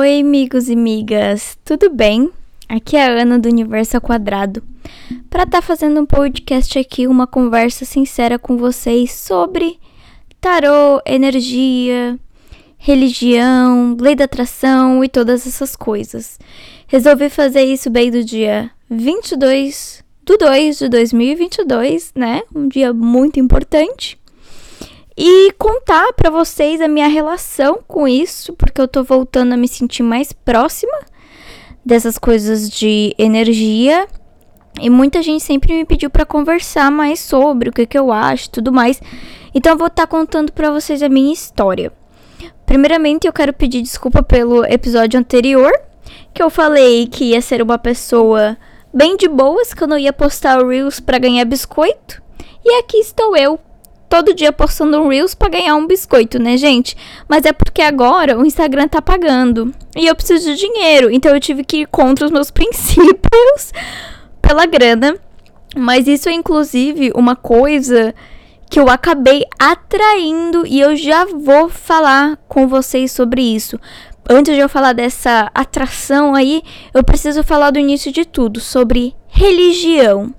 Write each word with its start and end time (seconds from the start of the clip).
Oi, 0.00 0.20
amigos 0.20 0.68
e 0.68 0.76
migas, 0.76 1.58
tudo 1.64 1.90
bem? 1.90 2.30
Aqui 2.68 2.96
é 2.96 3.04
a 3.04 3.20
Ana 3.20 3.36
do 3.36 3.48
Universo 3.48 3.96
ao 3.96 4.00
Quadrado 4.00 4.62
para 5.28 5.42
estar 5.42 5.60
tá 5.60 5.60
fazendo 5.60 6.00
um 6.00 6.06
podcast 6.06 6.78
aqui, 6.78 7.08
uma 7.08 7.26
conversa 7.26 7.84
sincera 7.84 8.38
com 8.38 8.56
vocês 8.56 9.10
sobre 9.10 9.76
tarô, 10.40 11.02
energia, 11.04 12.16
religião, 12.76 13.96
lei 13.98 14.14
da 14.14 14.26
atração 14.26 15.02
e 15.02 15.08
todas 15.08 15.44
essas 15.44 15.74
coisas. 15.74 16.38
Resolvi 16.86 17.28
fazer 17.28 17.64
isso 17.64 17.90
bem 17.90 18.08
do 18.08 18.22
dia 18.22 18.70
22 18.88 20.04
do 20.24 20.36
2 20.36 20.78
de 20.78 20.88
2022, 20.90 22.12
né? 22.14 22.42
Um 22.54 22.68
dia 22.68 22.92
muito 22.92 23.40
importante 23.40 24.16
e 25.20 25.50
contar 25.58 26.12
para 26.12 26.30
vocês 26.30 26.80
a 26.80 26.86
minha 26.86 27.08
relação 27.08 27.80
com 27.88 28.06
isso, 28.06 28.52
porque 28.52 28.80
eu 28.80 28.86
tô 28.86 29.02
voltando 29.02 29.52
a 29.52 29.56
me 29.56 29.66
sentir 29.66 30.04
mais 30.04 30.32
próxima 30.32 30.96
dessas 31.84 32.16
coisas 32.16 32.70
de 32.70 33.16
energia. 33.18 34.06
E 34.80 34.88
muita 34.88 35.20
gente 35.20 35.42
sempre 35.42 35.74
me 35.74 35.84
pediu 35.84 36.08
para 36.08 36.24
conversar 36.24 36.92
mais 36.92 37.18
sobre 37.18 37.68
o 37.68 37.72
que, 37.72 37.84
que 37.84 37.98
eu 37.98 38.12
acho, 38.12 38.48
tudo 38.48 38.70
mais. 38.70 39.02
Então 39.52 39.72
eu 39.72 39.76
vou 39.76 39.88
estar 39.88 40.06
tá 40.06 40.06
contando 40.06 40.52
para 40.52 40.70
vocês 40.70 41.02
a 41.02 41.08
minha 41.08 41.32
história. 41.32 41.92
Primeiramente, 42.64 43.26
eu 43.26 43.32
quero 43.32 43.52
pedir 43.52 43.82
desculpa 43.82 44.22
pelo 44.22 44.64
episódio 44.66 45.18
anterior, 45.18 45.72
que 46.32 46.40
eu 46.40 46.48
falei 46.48 47.08
que 47.08 47.30
ia 47.30 47.42
ser 47.42 47.60
uma 47.60 47.76
pessoa 47.76 48.56
bem 48.94 49.16
de 49.16 49.26
boas, 49.26 49.74
que 49.74 49.82
eu 49.82 49.88
não 49.88 49.98
ia 49.98 50.12
postar 50.12 50.64
reels 50.64 51.00
para 51.00 51.18
ganhar 51.18 51.44
biscoito. 51.44 52.22
E 52.64 52.78
aqui 52.78 52.98
estou 52.98 53.36
eu 53.36 53.58
todo 54.08 54.34
dia 54.34 54.52
postando 54.52 55.00
um 55.00 55.08
Reels 55.08 55.34
para 55.34 55.50
ganhar 55.50 55.74
um 55.76 55.86
biscoito, 55.86 56.38
né, 56.38 56.56
gente? 56.56 56.96
Mas 57.28 57.44
é 57.44 57.52
porque 57.52 57.82
agora 57.82 58.38
o 58.38 58.46
Instagram 58.46 58.88
tá 58.88 59.02
pagando. 59.02 59.72
E 59.96 60.06
eu 60.06 60.14
preciso 60.14 60.46
de 60.46 60.56
dinheiro. 60.56 61.10
Então 61.10 61.34
eu 61.34 61.40
tive 61.40 61.62
que 61.64 61.82
ir 61.82 61.86
contra 61.86 62.24
os 62.24 62.30
meus 62.30 62.50
princípios 62.52 63.72
pela 64.40 64.66
grana. 64.66 65.16
Mas 65.76 66.08
isso 66.08 66.28
é 66.28 66.32
inclusive 66.32 67.12
uma 67.14 67.36
coisa 67.36 68.14
que 68.70 68.80
eu 68.80 68.88
acabei 68.88 69.44
atraindo 69.58 70.66
e 70.66 70.80
eu 70.80 70.96
já 70.96 71.24
vou 71.24 71.68
falar 71.68 72.38
com 72.48 72.66
vocês 72.66 73.12
sobre 73.12 73.42
isso. 73.42 73.78
Antes 74.28 74.54
de 74.54 74.60
eu 74.60 74.68
falar 74.68 74.92
dessa 74.92 75.50
atração 75.54 76.34
aí, 76.34 76.62
eu 76.92 77.02
preciso 77.02 77.42
falar 77.42 77.70
do 77.70 77.78
início 77.78 78.12
de 78.12 78.26
tudo, 78.26 78.60
sobre 78.60 79.14
religião 79.28 80.34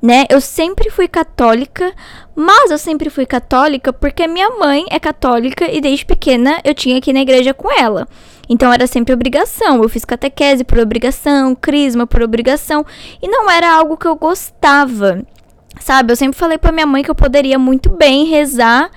né? 0.00 0.24
Eu 0.28 0.40
sempre 0.40 0.90
fui 0.90 1.08
católica, 1.08 1.92
mas 2.34 2.70
eu 2.70 2.78
sempre 2.78 3.10
fui 3.10 3.26
católica 3.26 3.92
porque 3.92 4.26
minha 4.26 4.50
mãe 4.50 4.84
é 4.90 4.98
católica 4.98 5.70
e 5.70 5.80
desde 5.80 6.04
pequena 6.04 6.60
eu 6.64 6.74
tinha 6.74 7.00
que 7.00 7.10
ir 7.10 7.14
na 7.14 7.20
igreja 7.20 7.54
com 7.54 7.70
ela. 7.70 8.06
Então 8.48 8.72
era 8.72 8.86
sempre 8.86 9.12
obrigação. 9.12 9.82
Eu 9.82 9.88
fiz 9.88 10.04
catequese 10.04 10.64
por 10.64 10.78
obrigação, 10.78 11.54
crisma 11.54 12.06
por 12.06 12.22
obrigação, 12.22 12.84
e 13.20 13.28
não 13.28 13.50
era 13.50 13.72
algo 13.72 13.96
que 13.96 14.06
eu 14.06 14.16
gostava. 14.16 15.22
Sabe? 15.80 16.12
Eu 16.12 16.16
sempre 16.16 16.38
falei 16.38 16.56
para 16.56 16.72
minha 16.72 16.86
mãe 16.86 17.02
que 17.02 17.10
eu 17.10 17.14
poderia 17.14 17.58
muito 17.58 17.90
bem 17.90 18.24
rezar 18.24 18.90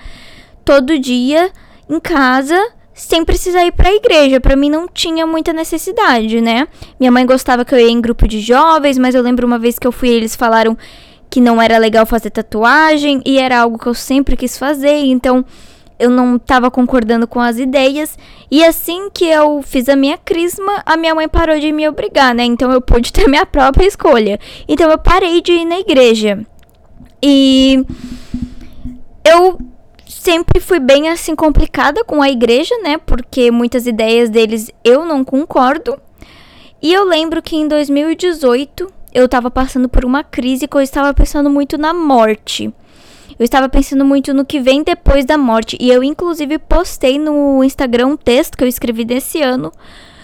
todo 0.64 1.00
dia 1.00 1.52
em 1.90 2.00
casa 2.00 2.56
sem 3.00 3.24
precisar 3.24 3.66
ir 3.66 3.72
para 3.72 3.90
a 3.90 3.96
igreja. 3.96 4.42
Para 4.42 4.58
mim 4.58 4.70
não 4.70 4.88
tinha 4.88 5.26
muita 5.26 5.54
necessidade, 5.54 6.42
né? 6.42 6.68
Minha 7.00 7.12
mãe 7.12 7.26
gostava 7.26 7.64
que 7.64 7.74
eu 7.74 7.80
ia 7.80 7.90
em 7.90 8.02
grupo 8.02 8.28
de 8.28 8.42
jovens, 8.42 8.98
mas 8.98 9.16
eu 9.16 9.22
lembro 9.22 9.48
uma 9.48 9.58
vez 9.58 9.80
que 9.80 9.88
eu 9.88 9.92
fui, 9.92 10.10
eles 10.10 10.36
falaram 10.36 10.78
que 11.30 11.40
não 11.40 11.62
era 11.62 11.78
legal 11.78 12.06
fazer 12.06 12.30
tatuagem 12.30 13.22
e 13.26 13.40
era 13.40 13.60
algo 13.60 13.78
que 13.78 13.88
eu 13.88 13.94
sempre 13.94 14.36
quis 14.36 14.58
fazer, 14.58 14.98
então 15.06 15.46
eu 15.98 16.10
não 16.10 16.36
estava 16.36 16.70
concordando 16.70 17.26
com 17.26 17.40
as 17.40 17.58
ideias. 17.58 18.18
E 18.52 18.64
assim 18.66 19.10
que 19.10 19.26
eu 19.26 19.62
fiz 19.62 19.88
a 19.88 19.96
minha 19.96 20.18
crisma, 20.18 20.84
a 20.86 20.98
minha 20.98 21.16
mãe 21.16 21.28
parou 21.30 21.58
de 21.58 21.72
me 21.72 21.88
obrigar, 21.88 22.36
né? 22.36 22.44
Então 22.44 22.70
eu 22.72 22.82
pude 22.82 23.12
ter 23.14 23.30
minha 23.30 23.46
própria 23.46 23.88
escolha. 23.88 24.40
Então 24.68 24.92
eu 24.92 24.98
parei 24.98 25.42
de 25.42 25.54
ir 25.54 25.66
na 25.66 25.80
igreja. 25.80 26.46
E 27.24 27.86
eu 29.24 29.58
sempre 30.20 30.60
fui 30.60 30.80
bem 30.80 31.08
assim 31.10 31.34
complicada 31.34 32.04
com 32.04 32.22
a 32.22 32.30
igreja, 32.30 32.76
né? 32.84 32.98
Porque 32.98 33.50
muitas 33.50 33.88
ideias 33.88 34.30
deles 34.30 34.70
eu 34.84 35.06
não 35.06 35.24
concordo. 35.24 35.98
E 36.82 36.94
eu 36.94 37.06
lembro 37.06 37.42
que 37.42 37.56
em 37.56 37.68
2018 37.68 38.92
eu 39.14 39.30
tava 39.30 39.50
passando 39.50 39.88
por 39.88 40.04
uma 40.04 40.24
crise 40.24 40.68
que 40.68 40.76
eu 40.76 40.82
estava 40.82 41.14
pensando 41.14 41.50
muito 41.50 41.78
na 41.78 41.94
morte. 41.94 42.74
Eu 43.40 43.46
estava 43.46 43.70
pensando 43.70 44.04
muito 44.04 44.34
no 44.34 44.46
que 44.46 44.60
vem 44.60 44.84
depois 44.84 45.24
da 45.24 45.38
morte. 45.38 45.78
E 45.80 45.90
eu, 45.90 46.04
inclusive, 46.04 46.60
postei 46.60 47.18
no 47.18 47.64
Instagram 47.64 48.08
um 48.08 48.18
texto 48.18 48.58
que 48.58 48.64
eu 48.64 48.68
escrevi 48.68 49.06
desse 49.06 49.42
ano 49.42 49.72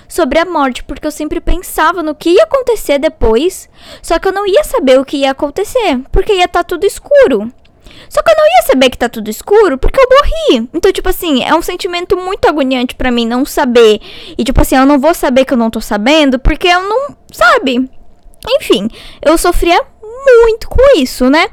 sobre 0.09 0.37
a 0.37 0.45
morte, 0.45 0.83
porque 0.83 1.07
eu 1.07 1.11
sempre 1.11 1.39
pensava 1.39 2.03
no 2.03 2.13
que 2.13 2.31
ia 2.31 2.43
acontecer 2.43 2.99
depois, 2.99 3.67
só 4.01 4.19
que 4.19 4.27
eu 4.27 4.31
não 4.31 4.45
ia 4.45 4.63
saber 4.63 4.99
o 4.99 5.05
que 5.05 5.17
ia 5.17 5.31
acontecer, 5.31 5.99
porque 6.11 6.33
ia 6.33 6.45
estar 6.45 6.59
tá 6.59 6.63
tudo 6.63 6.85
escuro. 6.85 7.51
Só 8.09 8.21
que 8.21 8.31
eu 8.31 8.35
não 8.35 8.45
ia 8.45 8.67
saber 8.67 8.89
que 8.89 8.97
tá 8.97 9.09
tudo 9.09 9.29
escuro 9.29 9.77
porque 9.77 9.99
eu 9.99 10.07
morri. 10.09 10.69
Então, 10.73 10.91
tipo 10.91 11.09
assim, 11.09 11.43
é 11.43 11.53
um 11.53 11.61
sentimento 11.61 12.15
muito 12.17 12.47
agoniante 12.47 12.95
para 12.95 13.11
mim 13.11 13.27
não 13.27 13.45
saber. 13.45 13.99
E, 14.37 14.43
tipo 14.43 14.61
assim, 14.61 14.75
eu 14.75 14.85
não 14.85 14.99
vou 14.99 15.13
saber 15.13 15.45
que 15.45 15.53
eu 15.53 15.57
não 15.57 15.69
tô 15.69 15.81
sabendo 15.81 16.39
porque 16.39 16.67
eu 16.67 16.81
não. 16.81 17.15
Sabe? 17.31 17.89
Enfim, 18.47 18.87
eu 19.21 19.37
sofria 19.37 19.81
muito 20.01 20.69
com 20.69 20.97
isso, 20.97 21.29
né? 21.29 21.47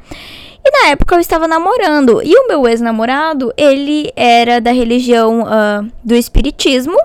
E 0.65 0.71
na 0.71 0.91
época 0.91 1.17
eu 1.17 1.21
estava 1.21 1.49
namorando. 1.49 2.23
E 2.23 2.35
o 2.37 2.47
meu 2.47 2.69
ex-namorado, 2.69 3.53
ele 3.57 4.13
era 4.15 4.61
da 4.61 4.73
religião 4.73 5.43
uh, 5.43 5.91
do 6.05 6.15
espiritismo. 6.15 6.97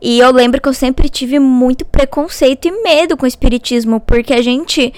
E 0.00 0.18
eu 0.18 0.32
lembro 0.32 0.60
que 0.60 0.68
eu 0.68 0.74
sempre 0.74 1.08
tive 1.08 1.38
muito 1.38 1.84
preconceito 1.84 2.66
e 2.66 2.82
medo 2.82 3.16
com 3.16 3.24
o 3.24 3.28
espiritismo, 3.28 4.00
porque 4.00 4.34
a 4.34 4.42
gente 4.42 4.92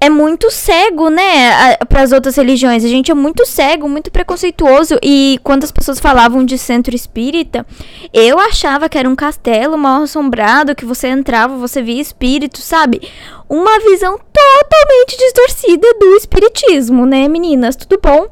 é 0.00 0.08
muito 0.08 0.50
cego, 0.50 1.10
né, 1.10 1.76
para 1.88 2.02
as 2.02 2.10
outras 2.10 2.34
religiões. 2.36 2.84
A 2.84 2.88
gente 2.88 3.10
é 3.10 3.14
muito 3.14 3.44
cego, 3.44 3.86
muito 3.86 4.10
preconceituoso. 4.10 4.98
E 5.02 5.38
quando 5.44 5.64
as 5.64 5.70
pessoas 5.70 6.00
falavam 6.00 6.42
de 6.42 6.56
centro 6.56 6.94
espírita, 6.94 7.66
eu 8.12 8.38
achava 8.38 8.88
que 8.88 8.96
era 8.96 9.08
um 9.08 9.14
castelo 9.14 9.76
mal 9.76 10.02
assombrado, 10.02 10.74
que 10.74 10.86
você 10.86 11.08
entrava, 11.08 11.54
você 11.56 11.82
via 11.82 12.00
espírito, 12.00 12.60
sabe? 12.60 13.02
Uma 13.46 13.78
visão 13.80 14.18
totalmente 14.18 15.18
distorcida 15.18 15.86
do 15.98 16.16
espiritismo, 16.16 17.04
né, 17.04 17.28
meninas? 17.28 17.76
Tudo 17.76 18.00
bom? 18.02 18.28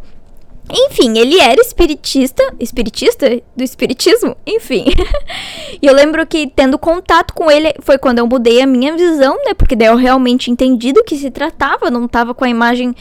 Enfim, 0.70 1.18
ele 1.18 1.40
era 1.40 1.60
espiritista. 1.60 2.42
Espiritista? 2.60 3.40
Do 3.56 3.64
espiritismo? 3.64 4.36
Enfim. 4.46 4.84
e 5.80 5.86
eu 5.86 5.94
lembro 5.94 6.26
que 6.26 6.46
tendo 6.46 6.78
contato 6.78 7.32
com 7.32 7.50
ele 7.50 7.74
foi 7.80 7.96
quando 7.96 8.18
eu 8.18 8.26
mudei 8.26 8.60
a 8.60 8.66
minha 8.66 8.94
visão, 8.96 9.36
né? 9.44 9.54
Porque 9.54 9.74
daí 9.74 9.88
eu 9.88 9.96
realmente 9.96 10.50
entendi 10.50 10.92
do 10.92 11.02
que 11.02 11.16
se 11.16 11.30
tratava. 11.30 11.90
Não 11.90 12.06
tava 12.06 12.34
com 12.34 12.44
a 12.44 12.48
imagem 12.48 12.94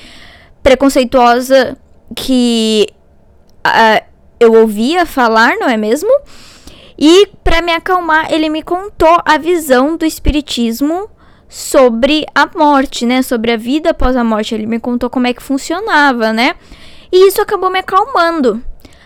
preconceituosa 0.63 1.77
que 2.15 2.87
uh, 3.65 4.05
eu 4.39 4.53
ouvia 4.53 5.05
falar, 5.05 5.57
não 5.57 5.67
é 5.67 5.75
mesmo? 5.75 6.09
E 6.97 7.27
para 7.43 7.61
me 7.61 7.73
acalmar, 7.73 8.31
ele 8.31 8.49
me 8.49 8.63
contou 8.63 9.21
a 9.25 9.37
visão 9.37 9.97
do 9.97 10.05
espiritismo 10.05 11.09
sobre 11.49 12.25
a 12.33 12.49
morte, 12.57 13.05
né? 13.05 13.21
Sobre 13.21 13.51
a 13.51 13.57
vida 13.57 13.91
após 13.91 14.15
a 14.15 14.23
morte. 14.23 14.55
Ele 14.55 14.65
me 14.65 14.79
contou 14.79 15.09
como 15.09 15.27
é 15.27 15.33
que 15.33 15.43
funcionava, 15.43 16.31
né? 16.31 16.55
E 17.11 17.27
isso 17.27 17.41
acabou 17.41 17.69
me 17.69 17.79
acalmando. 17.79 18.63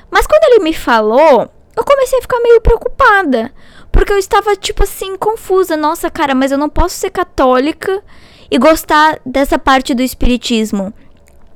Mas 0.10 0.28
quando 0.28 0.44
ele 0.46 0.64
me 0.64 0.74
falou, 0.74 1.50
eu 1.76 1.84
comecei 1.84 2.20
a 2.20 2.22
ficar 2.22 2.40
meio 2.42 2.62
preocupada. 2.62 3.52
Porque 3.92 4.14
eu 4.14 4.18
estava, 4.18 4.56
tipo 4.56 4.84
assim, 4.84 5.16
confusa. 5.18 5.78
Nossa, 5.78 6.10
cara, 6.10 6.34
mas 6.34 6.52
eu 6.52 6.58
não 6.58 6.70
posso 6.70 6.96
ser 6.96 7.10
católica 7.10 8.04
e 8.50 8.58
gostar 8.58 9.20
dessa 9.26 9.58
parte 9.58 9.94
do 9.94 10.02
espiritismo. 10.02 10.94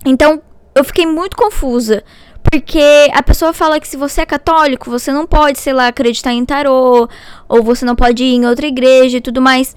Então, 0.06 0.42
eu 0.74 0.84
fiquei 0.84 1.06
muito 1.06 1.36
confusa. 1.36 2.04
Porque 2.50 3.10
a 3.12 3.24
pessoa 3.24 3.54
fala 3.54 3.80
que 3.80 3.88
se 3.88 3.98
você 3.98 4.22
é 4.22 4.26
católico, 4.26 4.90
você 4.90 5.12
não 5.12 5.26
pode, 5.26 5.60
sei 5.60 5.74
lá, 5.74 5.88
acreditar 5.88 6.32
em 6.32 6.46
tarô, 6.46 7.10
ou 7.50 7.64
você 7.64 7.84
não 7.84 7.96
pode 7.96 8.24
ir 8.24 8.36
em 8.36 8.46
outra 8.46 8.68
igreja 8.68 9.18
e 9.18 9.22
tudo 9.22 9.42
mais. 9.42 9.76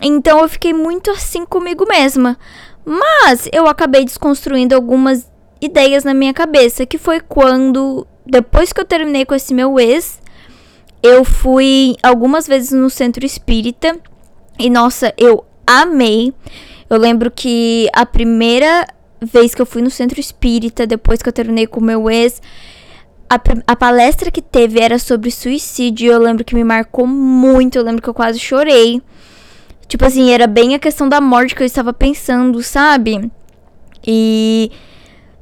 Então 0.00 0.40
eu 0.40 0.48
fiquei 0.48 0.72
muito 0.72 1.10
assim 1.10 1.44
comigo 1.44 1.84
mesma. 1.88 2.38
Mas 2.84 3.48
eu 3.52 3.66
acabei 3.66 4.04
desconstruindo 4.04 4.74
algumas 4.74 5.28
ideias 5.60 6.04
na 6.04 6.14
minha 6.14 6.34
cabeça, 6.34 6.86
que 6.86 6.98
foi 6.98 7.20
quando, 7.20 8.06
depois 8.26 8.72
que 8.72 8.80
eu 8.80 8.84
terminei 8.84 9.24
com 9.24 9.34
esse 9.34 9.54
meu 9.54 9.78
ex, 9.78 10.20
eu 11.02 11.24
fui 11.24 11.96
algumas 12.02 12.46
vezes 12.46 12.72
no 12.72 12.88
centro 12.88 13.24
espírita 13.24 13.98
e 14.58 14.70
nossa, 14.70 15.12
eu 15.16 15.44
amei. 15.66 16.32
Eu 16.88 16.98
lembro 16.98 17.30
que 17.30 17.88
a 17.92 18.06
primeira 18.06 18.86
vez 19.20 19.54
que 19.54 19.62
eu 19.62 19.66
fui 19.66 19.82
no 19.82 19.90
centro 19.90 20.20
espírita, 20.20 20.86
depois 20.86 21.22
que 21.22 21.28
eu 21.28 21.32
terminei 21.32 21.66
com 21.66 21.80
o 21.80 21.84
meu 21.84 22.10
ex, 22.10 22.40
a, 23.28 23.40
a, 23.66 23.76
palestra 23.76 24.30
que 24.30 24.42
teve 24.42 24.80
era 24.80 24.98
sobre 24.98 25.30
suicídio. 25.30 26.12
Eu 26.12 26.20
lembro 26.20 26.44
que 26.44 26.54
me 26.54 26.64
marcou 26.64 27.06
muito. 27.06 27.76
Eu 27.76 27.84
lembro 27.84 28.02
que 28.02 28.08
eu 28.08 28.14
quase 28.14 28.38
chorei. 28.38 29.02
Tipo 29.88 30.04
assim, 30.04 30.30
era 30.30 30.46
bem 30.46 30.74
a 30.74 30.78
questão 30.78 31.08
da 31.08 31.20
morte 31.20 31.54
que 31.54 31.62
eu 31.62 31.66
estava 31.66 31.92
pensando, 31.92 32.62
sabe? 32.62 33.30
E 34.06 34.70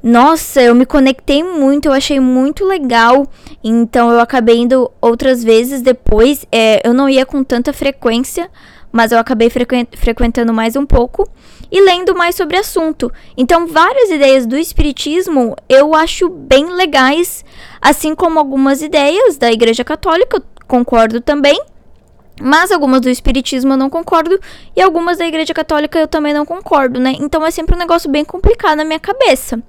nossa, 0.02 0.60
eu 0.60 0.74
me 0.74 0.84
conectei 0.84 1.44
muito, 1.44 1.86
eu 1.86 1.92
achei 1.92 2.18
muito 2.18 2.64
legal. 2.64 3.26
Então 3.62 4.10
eu 4.10 4.18
acabei 4.18 4.58
indo 4.58 4.90
outras 5.00 5.44
vezes 5.44 5.80
depois. 5.80 6.44
É, 6.50 6.86
eu 6.86 6.92
não 6.92 7.08
ia 7.08 7.24
com 7.24 7.44
tanta 7.44 7.72
frequência, 7.72 8.50
mas 8.90 9.12
eu 9.12 9.18
acabei 9.18 9.48
frequentando 9.48 10.52
mais 10.52 10.76
um 10.76 10.84
pouco 10.84 11.28
e 11.70 11.80
lendo 11.80 12.14
mais 12.14 12.34
sobre 12.34 12.56
o 12.56 12.60
assunto. 12.60 13.10
Então, 13.34 13.66
várias 13.66 14.10
ideias 14.10 14.44
do 14.44 14.58
Espiritismo 14.58 15.56
eu 15.68 15.94
acho 15.94 16.28
bem 16.28 16.66
legais, 16.66 17.42
assim 17.80 18.14
como 18.14 18.38
algumas 18.38 18.82
ideias 18.82 19.38
da 19.38 19.50
Igreja 19.50 19.82
Católica, 19.82 20.36
eu 20.36 20.42
concordo 20.68 21.20
também. 21.22 21.58
Mas 22.40 22.72
algumas 22.72 23.00
do 23.00 23.10
Espiritismo 23.10 23.74
eu 23.74 23.76
não 23.76 23.90
concordo 23.90 24.38
e 24.74 24.80
algumas 24.80 25.18
da 25.18 25.26
Igreja 25.26 25.52
Católica 25.52 25.98
eu 25.98 26.08
também 26.08 26.32
não 26.32 26.46
concordo, 26.46 26.98
né? 26.98 27.14
Então 27.20 27.44
é 27.44 27.50
sempre 27.50 27.74
um 27.74 27.78
negócio 27.78 28.10
bem 28.10 28.24
complicado 28.24 28.78
na 28.78 28.84
minha 28.84 28.98
cabeça. 28.98 29.62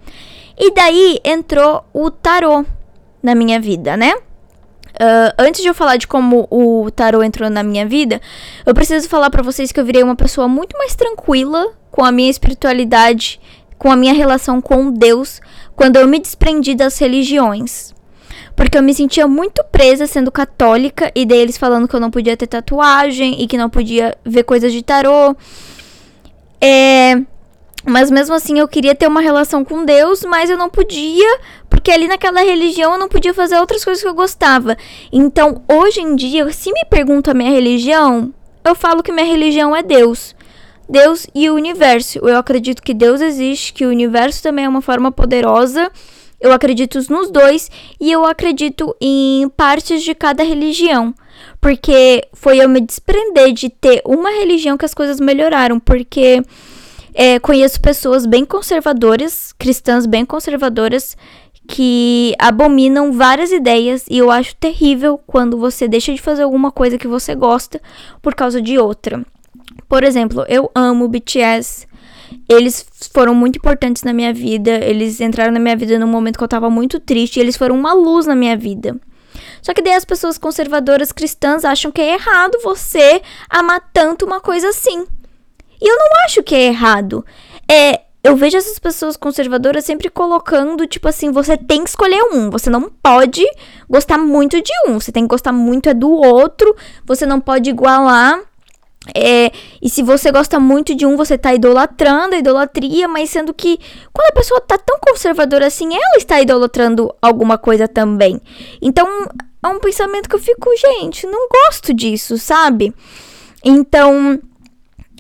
E 0.58 0.72
daí 0.74 1.20
entrou 1.24 1.84
o 1.94 2.10
tarô 2.10 2.66
na 3.22 3.36
minha 3.36 3.60
vida, 3.60 3.98
né? 3.98 4.14
Uh, 4.94 5.34
antes 5.40 5.62
de 5.62 5.68
eu 5.68 5.74
falar 5.74 5.98
de 5.98 6.08
como 6.08 6.48
o 6.52 6.90
tarô 6.92 7.24
entrou 7.24 7.50
na 7.50 7.64
minha 7.64 7.86
vida, 7.86 8.22
eu 8.66 8.74
preciso 8.76 9.10
falar 9.10 9.32
para 9.32 9.42
vocês 9.42 9.72
que 9.72 9.80
eu 9.80 9.86
virei 9.86 10.04
uma 10.04 10.16
pessoa 10.16 10.48
muito 10.48 10.78
mais 10.78 10.96
tranquila 10.96 11.74
com 11.90 12.04
a 12.04 12.12
minha 12.12 12.30
espiritualidade, 12.30 13.42
com 13.78 13.92
a 13.92 13.96
minha 13.96 14.14
relação 14.14 14.62
com 14.62 14.92
Deus, 14.92 15.42
quando 15.76 15.98
eu 15.98 16.08
me 16.08 16.20
desprendi 16.20 16.76
das 16.76 16.98
religiões. 17.00 17.94
Porque 18.56 18.78
eu 18.78 18.84
me 18.84 18.94
sentia 18.94 19.28
muito 19.28 19.64
presa 19.72 20.06
sendo 20.06 20.32
católica 20.32 21.12
e 21.16 21.26
daí 21.26 21.40
eles 21.40 21.58
falando 21.58 21.88
que 21.88 21.96
eu 21.96 22.00
não 22.00 22.12
podia 22.12 22.38
ter 22.38 22.48
tatuagem 22.48 23.42
e 23.42 23.48
que 23.48 23.58
não 23.58 23.70
podia 23.70 24.16
ver 24.24 24.44
coisas 24.44 24.72
de 24.72 24.82
tarô. 24.84 25.36
É, 26.62 27.22
mas 27.86 28.10
mesmo 28.10 28.34
assim 28.34 28.60
eu 28.60 28.68
queria 28.68 28.96
ter 28.96 29.08
uma 29.08 29.20
relação 29.20 29.66
com 29.66 29.84
Deus, 29.84 30.24
mas 30.24 30.50
eu 30.50 30.58
não 30.58 30.70
podia, 30.70 31.40
porque 31.70 31.92
ali 31.92 32.08
naquela 32.08 32.42
religião 32.42 32.94
eu 32.94 33.00
não 33.00 33.10
podia 33.10 33.34
fazer 33.34 33.58
outras 33.58 33.84
coisas 33.84 34.02
que 34.02 34.08
eu 34.08 34.14
gostava. 34.14 34.78
Então, 35.12 35.62
hoje 35.70 36.00
em 36.00 36.16
dia, 36.16 36.50
se 36.52 36.72
me 36.72 36.86
perguntam 36.90 37.32
a 37.32 37.36
minha 37.36 37.52
religião, 37.52 38.34
eu 38.64 38.74
falo 38.74 39.04
que 39.04 39.12
minha 39.12 39.26
religião 39.26 39.76
é 39.76 39.84
Deus. 39.84 40.34
Deus 40.88 41.28
e 41.36 41.50
o 41.50 41.56
universo. 41.56 42.20
Eu 42.20 42.38
acredito 42.38 42.82
que 42.82 42.94
Deus 42.94 43.20
existe, 43.20 43.74
que 43.74 43.86
o 43.86 43.90
universo 43.90 44.42
também 44.42 44.66
é 44.66 44.70
uma 44.70 44.82
forma 44.82 45.12
poderosa. 45.12 45.92
Eu 46.44 46.52
acredito 46.52 47.00
nos 47.10 47.32
dois 47.32 47.72
e 48.02 48.12
eu 48.12 48.26
acredito 48.26 48.94
em 49.00 49.48
partes 49.56 50.04
de 50.04 50.14
cada 50.14 50.44
religião. 50.44 51.16
Porque 51.62 52.28
foi 52.34 52.58
eu 52.58 52.68
me 52.68 52.82
desprender 52.82 53.54
de 53.54 53.70
ter 53.70 54.02
uma 54.04 54.30
religião 54.30 54.78
que 54.78 54.84
as 54.84 54.94
coisas 54.94 55.22
melhoraram. 55.22 55.80
Porque 55.80 56.44
é, 57.14 57.40
conheço 57.40 57.80
pessoas 57.80 58.26
bem 58.26 58.44
conservadoras, 58.44 59.54
cristãs 59.58 60.06
bem 60.06 60.26
conservadoras, 60.26 61.16
que 61.66 62.36
abominam 62.38 63.14
várias 63.14 63.54
ideias 63.54 64.04
e 64.10 64.18
eu 64.18 64.30
acho 64.30 64.54
terrível 64.58 65.18
quando 65.26 65.58
você 65.58 65.88
deixa 65.88 66.14
de 66.14 66.22
fazer 66.22 66.44
alguma 66.44 66.74
coisa 66.74 66.98
que 66.98 67.08
você 67.08 67.34
gosta 67.34 67.82
por 68.22 68.36
causa 68.36 68.62
de 68.62 68.78
outra. 68.78 69.26
Por 69.88 70.04
exemplo, 70.04 70.46
eu 70.50 70.70
amo 70.76 71.08
BTS. 71.08 71.88
Eles 72.48 72.86
foram 73.14 73.34
muito 73.34 73.58
importantes 73.58 74.04
na 74.04 74.14
minha 74.14 74.34
vida. 74.34 74.72
Eles 74.72 75.20
entraram 75.22 75.52
na 75.52 75.60
minha 75.60 75.76
vida 75.76 75.98
num 76.00 76.08
momento 76.08 76.38
que 76.38 76.44
eu 76.44 76.48
tava 76.48 76.70
muito 76.70 77.00
triste. 77.00 77.38
E 77.38 77.40
eles 77.40 77.58
foram 77.58 77.76
uma 77.76 77.94
luz 77.94 78.26
na 78.26 78.36
minha 78.36 78.56
vida. 78.56 79.00
Só 79.62 79.74
que 79.74 79.82
daí 79.82 79.94
as 79.94 80.06
pessoas 80.06 80.38
conservadoras 80.38 81.12
cristãs 81.12 81.64
acham 81.64 81.92
que 81.92 82.02
é 82.02 82.14
errado 82.14 82.60
você 82.64 83.22
amar 83.50 83.90
tanto 83.94 84.26
uma 84.26 84.40
coisa 84.40 84.70
assim. 84.70 85.06
E 85.82 85.88
eu 85.88 85.96
não 85.98 86.26
acho 86.26 86.44
que 86.44 86.54
é 86.54 86.68
errado. 86.68 87.26
É, 87.70 88.02
eu 88.24 88.38
vejo 88.38 88.58
essas 88.58 88.80
pessoas 88.80 89.18
conservadoras 89.18 89.84
sempre 89.84 90.10
colocando, 90.10 90.88
tipo 90.88 91.10
assim, 91.10 91.30
você 91.30 91.58
tem 91.58 91.84
que 91.84 91.90
escolher 91.90 92.24
um. 92.32 92.50
Você 92.50 92.70
não 92.70 92.90
pode 92.90 93.44
gostar 93.90 94.18
muito 94.18 94.62
de 94.62 94.72
um. 94.88 94.98
Você 95.00 95.12
tem 95.12 95.24
que 95.24 95.30
gostar 95.30 95.52
muito 95.52 95.90
é 95.90 95.94
do 95.94 96.10
outro. 96.10 96.74
Você 97.06 97.26
não 97.26 97.42
pode 97.42 97.70
igualar. 97.70 98.40
É, 99.14 99.52
e 99.82 99.90
se 99.90 100.02
você 100.02 100.32
gosta 100.32 100.60
muito 100.60 100.96
de 100.96 101.06
um, 101.06 101.18
você 101.18 101.38
tá 101.38 101.54
idolatrando 101.54 102.36
a 102.36 102.38
idolatria, 102.38 103.08
mas 103.08 103.30
sendo 103.30 103.54
que 103.54 103.78
quando 104.14 104.30
a 104.30 104.34
pessoa 104.34 104.62
tá 104.62 104.78
tão 104.78 104.98
conservadora 105.00 105.68
assim, 105.68 105.94
ela 105.94 106.18
está 106.18 106.40
idolatrando 106.40 107.14
alguma 107.22 107.58
coisa 107.58 107.88
também. 107.88 108.40
Então, 108.82 109.08
é 109.62 109.68
um 109.68 109.80
pensamento 109.80 110.30
que 110.30 110.36
eu 110.36 110.40
fico, 110.40 110.70
gente, 110.78 111.28
não 111.28 111.50
gosto 111.50 111.94
disso, 111.94 112.38
sabe? 112.38 112.94
Então, 113.64 114.40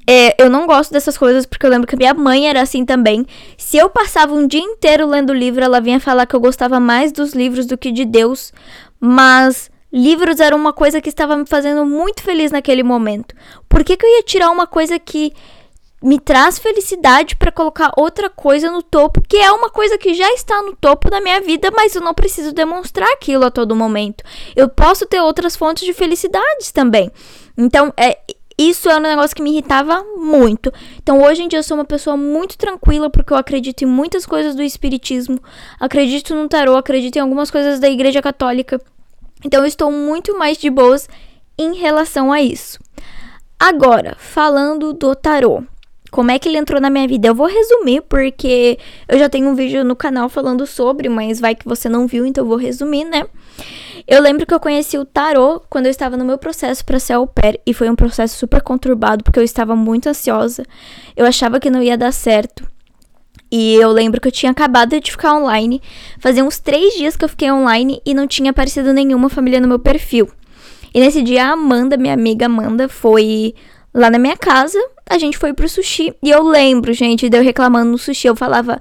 é, 0.07 0.41
eu 0.41 0.49
não 0.49 0.65
gosto 0.65 0.91
dessas 0.91 1.17
coisas 1.17 1.45
porque 1.45 1.65
eu 1.65 1.69
lembro 1.69 1.87
que 1.87 1.95
minha 1.95 2.13
mãe 2.13 2.47
era 2.47 2.61
assim 2.61 2.85
também. 2.85 3.25
Se 3.57 3.77
eu 3.77 3.89
passava 3.89 4.33
um 4.33 4.47
dia 4.47 4.61
inteiro 4.61 5.07
lendo 5.07 5.33
livro, 5.33 5.63
ela 5.63 5.79
vinha 5.81 5.99
falar 5.99 6.25
que 6.25 6.35
eu 6.35 6.39
gostava 6.39 6.79
mais 6.79 7.11
dos 7.11 7.33
livros 7.33 7.65
do 7.65 7.77
que 7.77 7.91
de 7.91 8.05
Deus. 8.05 8.53
Mas 8.99 9.69
livros 9.93 10.39
eram 10.39 10.57
uma 10.57 10.73
coisa 10.73 10.99
que 10.99 11.09
estava 11.09 11.37
me 11.37 11.45
fazendo 11.45 11.85
muito 11.85 12.23
feliz 12.23 12.51
naquele 12.51 12.81
momento. 12.81 13.35
Por 13.69 13.83
que, 13.83 13.95
que 13.95 14.03
eu 14.03 14.09
ia 14.09 14.23
tirar 14.23 14.49
uma 14.49 14.65
coisa 14.65 14.97
que 14.97 15.31
me 16.01 16.19
traz 16.19 16.59
felicidade 16.59 17.35
para 17.37 17.51
colocar 17.51 17.93
outra 17.95 18.29
coisa 18.29 18.69
no 18.69 18.83
topo, 18.83 19.21
que 19.21 19.37
é 19.37 19.49
uma 19.51 19.69
coisa 19.69 19.97
que 19.97 20.13
já 20.13 20.29
está 20.33 20.61
no 20.61 20.75
topo 20.75 21.09
da 21.09 21.21
minha 21.21 21.39
vida, 21.39 21.71
mas 21.71 21.95
eu 21.95 22.01
não 22.01 22.13
preciso 22.13 22.51
demonstrar 22.51 23.07
aquilo 23.13 23.45
a 23.45 23.51
todo 23.51 23.73
momento. 23.73 24.21
Eu 24.53 24.67
posso 24.67 25.05
ter 25.05 25.21
outras 25.21 25.55
fontes 25.55 25.85
de 25.85 25.93
felicidades 25.93 26.73
também. 26.73 27.09
Então, 27.57 27.93
é 27.95 28.17
isso 28.57 28.89
é 28.89 28.97
um 28.97 28.99
negócio 28.99 29.35
que 29.35 29.41
me 29.41 29.51
irritava 29.51 30.03
muito. 30.15 30.71
Então, 31.01 31.23
hoje 31.23 31.43
em 31.43 31.47
dia, 31.47 31.59
eu 31.59 31.63
sou 31.63 31.75
uma 31.75 31.85
pessoa 31.85 32.15
muito 32.15 32.57
tranquila 32.57 33.09
porque 33.09 33.33
eu 33.33 33.37
acredito 33.37 33.83
em 33.83 33.87
muitas 33.87 34.25
coisas 34.25 34.55
do 34.55 34.61
Espiritismo, 34.61 35.39
acredito 35.79 36.35
no 36.35 36.47
tarô, 36.47 36.75
acredito 36.75 37.15
em 37.15 37.19
algumas 37.19 37.49
coisas 37.49 37.79
da 37.79 37.89
Igreja 37.89 38.21
Católica. 38.21 38.79
Então, 39.43 39.61
eu 39.61 39.67
estou 39.67 39.91
muito 39.91 40.37
mais 40.37 40.57
de 40.57 40.69
boas 40.69 41.07
em 41.57 41.75
relação 41.75 42.31
a 42.31 42.41
isso. 42.41 42.79
Agora, 43.59 44.15
falando 44.17 44.93
do 44.93 45.15
tarô. 45.15 45.63
Como 46.11 46.29
é 46.29 46.37
que 46.37 46.47
ele 46.47 46.59
entrou 46.59 46.79
na 46.79 46.91
minha 46.91 47.07
vida? 47.07 47.27
Eu 47.27 47.33
vou 47.33 47.47
resumir 47.47 48.01
porque 48.01 48.77
eu 49.07 49.17
já 49.17 49.27
tenho 49.27 49.49
um 49.49 49.55
vídeo 49.55 49.83
no 49.83 49.95
canal 49.95 50.29
falando 50.29 50.67
sobre, 50.67 51.09
mas 51.09 51.39
vai 51.39 51.55
que 51.55 51.65
você 51.65 51.89
não 51.89 52.05
viu, 52.05 52.23
então 52.23 52.43
eu 52.43 52.47
vou 52.47 52.57
resumir, 52.57 53.03
né? 53.03 53.25
Eu 54.05 54.21
lembro 54.21 54.45
que 54.45 54.53
eu 54.53 54.59
conheci 54.59 54.97
o 54.97 55.05
tarô 55.05 55.61
quando 55.69 55.85
eu 55.85 55.89
estava 55.89 56.17
no 56.17 56.25
meu 56.25 56.37
processo 56.37 56.85
para 56.85 56.99
ser 56.99 57.13
au 57.13 57.25
pair 57.25 57.59
e 57.65 57.73
foi 57.73 57.89
um 57.89 57.95
processo 57.95 58.37
super 58.37 58.61
conturbado 58.61 59.23
porque 59.23 59.39
eu 59.39 59.43
estava 59.43 59.75
muito 59.75 60.07
ansiosa. 60.07 60.63
Eu 61.15 61.25
achava 61.25 61.59
que 61.59 61.69
não 61.69 61.81
ia 61.81 61.97
dar 61.97 62.11
certo. 62.11 62.67
E 63.55 63.75
eu 63.75 63.91
lembro 63.91 64.19
que 64.19 64.27
eu 64.27 64.31
tinha 64.31 64.51
acabado 64.51 64.99
de 64.99 65.11
ficar 65.11 65.35
online. 65.35 65.79
Fazia 66.17 66.43
uns 66.43 66.57
três 66.57 66.95
dias 66.95 67.15
que 67.15 67.23
eu 67.23 67.29
fiquei 67.29 67.51
online 67.51 68.01
e 68.03 68.11
não 68.11 68.25
tinha 68.25 68.49
aparecido 68.49 68.91
nenhuma 68.91 69.29
família 69.29 69.61
no 69.61 69.67
meu 69.67 69.77
perfil. 69.77 70.27
E 70.91 70.99
nesse 70.99 71.21
dia 71.21 71.45
a 71.45 71.51
Amanda, 71.51 71.95
minha 71.95 72.15
amiga 72.15 72.47
Amanda, 72.47 72.89
foi 72.89 73.53
lá 73.93 74.09
na 74.09 74.17
minha 74.17 74.35
casa. 74.35 74.79
A 75.07 75.19
gente 75.19 75.37
foi 75.37 75.53
pro 75.53 75.69
sushi. 75.69 76.15
E 76.23 76.31
eu 76.31 76.41
lembro, 76.41 76.91
gente, 76.93 77.29
de 77.29 77.37
eu 77.37 77.43
reclamando 77.43 77.91
no 77.91 77.97
sushi. 77.99 78.27
Eu 78.27 78.35
falava. 78.35 78.79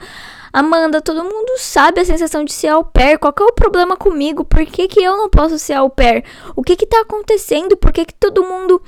Amanda, 0.50 1.02
todo 1.02 1.22
mundo 1.22 1.52
sabe 1.58 2.00
a 2.00 2.04
sensação 2.06 2.42
de 2.42 2.54
ser 2.54 2.68
au 2.68 2.82
pair. 2.82 3.18
Qual 3.18 3.34
é 3.40 3.42
o 3.42 3.52
problema 3.52 3.94
comigo? 3.94 4.42
Por 4.42 4.64
que, 4.64 4.88
que 4.88 5.02
eu 5.02 5.18
não 5.18 5.28
posso 5.28 5.58
ser 5.58 5.74
au 5.74 5.90
pair? 5.90 6.24
O 6.56 6.62
que 6.62 6.76
que 6.76 6.86
tá 6.86 7.02
acontecendo? 7.02 7.76
Por 7.76 7.92
que 7.92 8.06
que 8.06 8.14
todo 8.14 8.42
mundo 8.42 8.80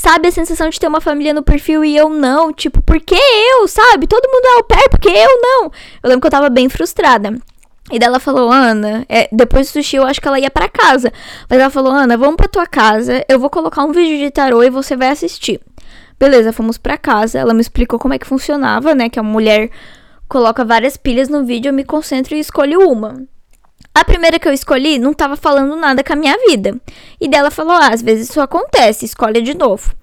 sabe 0.00 0.28
a 0.28 0.32
sensação 0.32 0.68
de 0.68 0.78
ter 0.78 0.86
uma 0.86 1.00
família 1.00 1.34
no 1.34 1.42
perfil 1.42 1.84
e 1.84 1.96
eu 1.96 2.08
não? 2.08 2.52
Tipo, 2.52 2.82
por 2.82 3.00
que 3.00 3.14
eu, 3.14 3.68
sabe? 3.68 4.06
Todo 4.06 4.28
mundo 4.30 4.44
é 4.44 4.56
au 4.56 4.64
pair, 4.64 4.88
por 4.88 5.00
que 5.00 5.08
eu 5.08 5.40
não? 5.40 5.64
Eu 6.02 6.08
lembro 6.08 6.20
que 6.20 6.26
eu 6.26 6.30
tava 6.30 6.48
bem 6.48 6.68
frustrada. 6.68 7.38
E 7.90 7.98
daí 7.98 8.08
ela 8.08 8.18
falou, 8.18 8.50
Ana, 8.50 9.04
é, 9.08 9.28
depois 9.30 9.66
do 9.66 9.72
sushi 9.72 9.96
eu 9.96 10.06
acho 10.06 10.20
que 10.20 10.26
ela 10.26 10.40
ia 10.40 10.50
para 10.50 10.68
casa. 10.68 11.12
Mas 11.48 11.60
ela 11.60 11.70
falou, 11.70 11.92
Ana, 11.92 12.16
vamos 12.16 12.36
pra 12.36 12.48
tua 12.48 12.66
casa, 12.66 13.24
eu 13.28 13.38
vou 13.38 13.50
colocar 13.50 13.84
um 13.84 13.92
vídeo 13.92 14.18
de 14.18 14.30
tarô 14.30 14.62
e 14.62 14.70
você 14.70 14.96
vai 14.96 15.08
assistir. 15.08 15.60
Beleza, 16.18 16.52
fomos 16.52 16.78
pra 16.78 16.96
casa, 16.96 17.38
ela 17.38 17.52
me 17.52 17.60
explicou 17.60 17.98
como 17.98 18.14
é 18.14 18.18
que 18.18 18.26
funcionava, 18.26 18.94
né? 18.94 19.08
Que 19.08 19.18
a 19.18 19.22
mulher 19.22 19.70
coloca 20.28 20.64
várias 20.64 20.96
pilhas 20.96 21.28
no 21.28 21.44
vídeo, 21.44 21.68
eu 21.68 21.74
me 21.74 21.84
concentro 21.84 22.34
e 22.34 22.40
escolho 22.40 22.88
uma. 22.88 23.26
A 23.96 24.04
primeira 24.04 24.40
que 24.40 24.48
eu 24.48 24.52
escolhi 24.52 24.98
não 24.98 25.12
estava 25.12 25.36
falando 25.36 25.76
nada 25.76 26.02
com 26.02 26.12
a 26.12 26.16
minha 26.16 26.36
vida. 26.48 26.80
E 27.20 27.28
dela 27.28 27.50
falou: 27.50 27.72
ah, 27.72 27.90
às 27.92 28.02
vezes 28.02 28.28
isso 28.28 28.40
acontece, 28.40 29.04
escolhe 29.04 29.40
de 29.40 29.56
novo. 29.56 29.94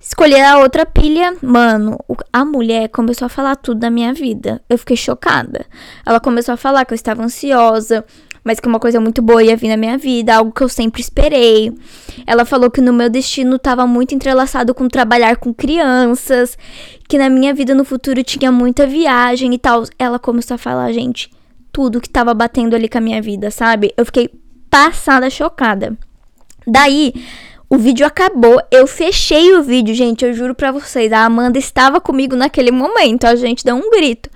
Escolhi 0.00 0.40
a 0.40 0.58
outra 0.58 0.86
pilha, 0.86 1.36
mano, 1.42 1.98
a 2.32 2.44
mulher 2.44 2.88
começou 2.88 3.26
a 3.26 3.28
falar 3.28 3.56
tudo 3.56 3.80
da 3.80 3.90
minha 3.90 4.14
vida. 4.14 4.62
Eu 4.70 4.78
fiquei 4.78 4.96
chocada. 4.96 5.66
Ela 6.04 6.20
começou 6.20 6.54
a 6.54 6.56
falar 6.56 6.84
que 6.84 6.92
eu 6.92 6.94
estava 6.94 7.24
ansiosa, 7.24 8.04
mas 8.44 8.60
que 8.60 8.68
uma 8.68 8.78
coisa 8.78 9.00
muito 9.00 9.20
boa 9.20 9.42
ia 9.42 9.56
vir 9.56 9.68
na 9.68 9.76
minha 9.76 9.98
vida, 9.98 10.34
algo 10.34 10.52
que 10.52 10.62
eu 10.62 10.68
sempre 10.68 11.02
esperei. 11.02 11.74
Ela 12.26 12.44
falou 12.44 12.70
que 12.70 12.80
no 12.80 12.92
meu 12.92 13.10
destino 13.10 13.56
estava 13.56 13.86
muito 13.86 14.14
entrelaçado 14.14 14.72
com 14.74 14.86
trabalhar 14.86 15.36
com 15.36 15.52
crianças, 15.52 16.56
que 17.08 17.18
na 17.18 17.28
minha 17.28 17.52
vida 17.52 17.74
no 17.74 17.84
futuro 17.84 18.22
tinha 18.22 18.52
muita 18.52 18.86
viagem 18.86 19.52
e 19.52 19.58
tal. 19.58 19.82
Ela 19.98 20.18
começou 20.18 20.54
a 20.54 20.58
falar, 20.58 20.92
gente, 20.92 21.28
tudo 21.76 22.00
que 22.00 22.06
estava 22.06 22.32
batendo 22.32 22.74
ali 22.74 22.88
com 22.88 22.96
a 22.96 23.02
minha 23.02 23.20
vida, 23.20 23.50
sabe? 23.50 23.92
Eu 23.98 24.06
fiquei 24.06 24.30
passada, 24.70 25.28
chocada. 25.28 25.94
Daí, 26.66 27.12
o 27.68 27.76
vídeo 27.76 28.06
acabou, 28.06 28.58
eu 28.70 28.86
fechei 28.86 29.54
o 29.54 29.62
vídeo, 29.62 29.94
gente, 29.94 30.24
eu 30.24 30.32
juro 30.32 30.54
pra 30.54 30.72
vocês, 30.72 31.12
a 31.12 31.26
Amanda 31.26 31.58
estava 31.58 32.00
comigo 32.00 32.34
naquele 32.34 32.70
momento, 32.70 33.26
a 33.26 33.36
gente 33.36 33.62
deu 33.62 33.76
um 33.76 33.90
grito. 33.90 34.30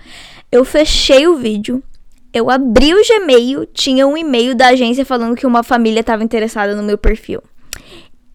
Eu 0.52 0.66
fechei 0.66 1.26
o 1.26 1.36
vídeo, 1.36 1.82
eu 2.30 2.50
abri 2.50 2.92
o 2.92 3.00
Gmail, 3.02 3.64
tinha 3.72 4.06
um 4.06 4.18
e-mail 4.18 4.54
da 4.54 4.66
agência 4.66 5.06
falando 5.06 5.34
que 5.34 5.46
uma 5.46 5.62
família 5.62 6.00
estava 6.00 6.22
interessada 6.22 6.76
no 6.76 6.82
meu 6.82 6.98
perfil. 6.98 7.42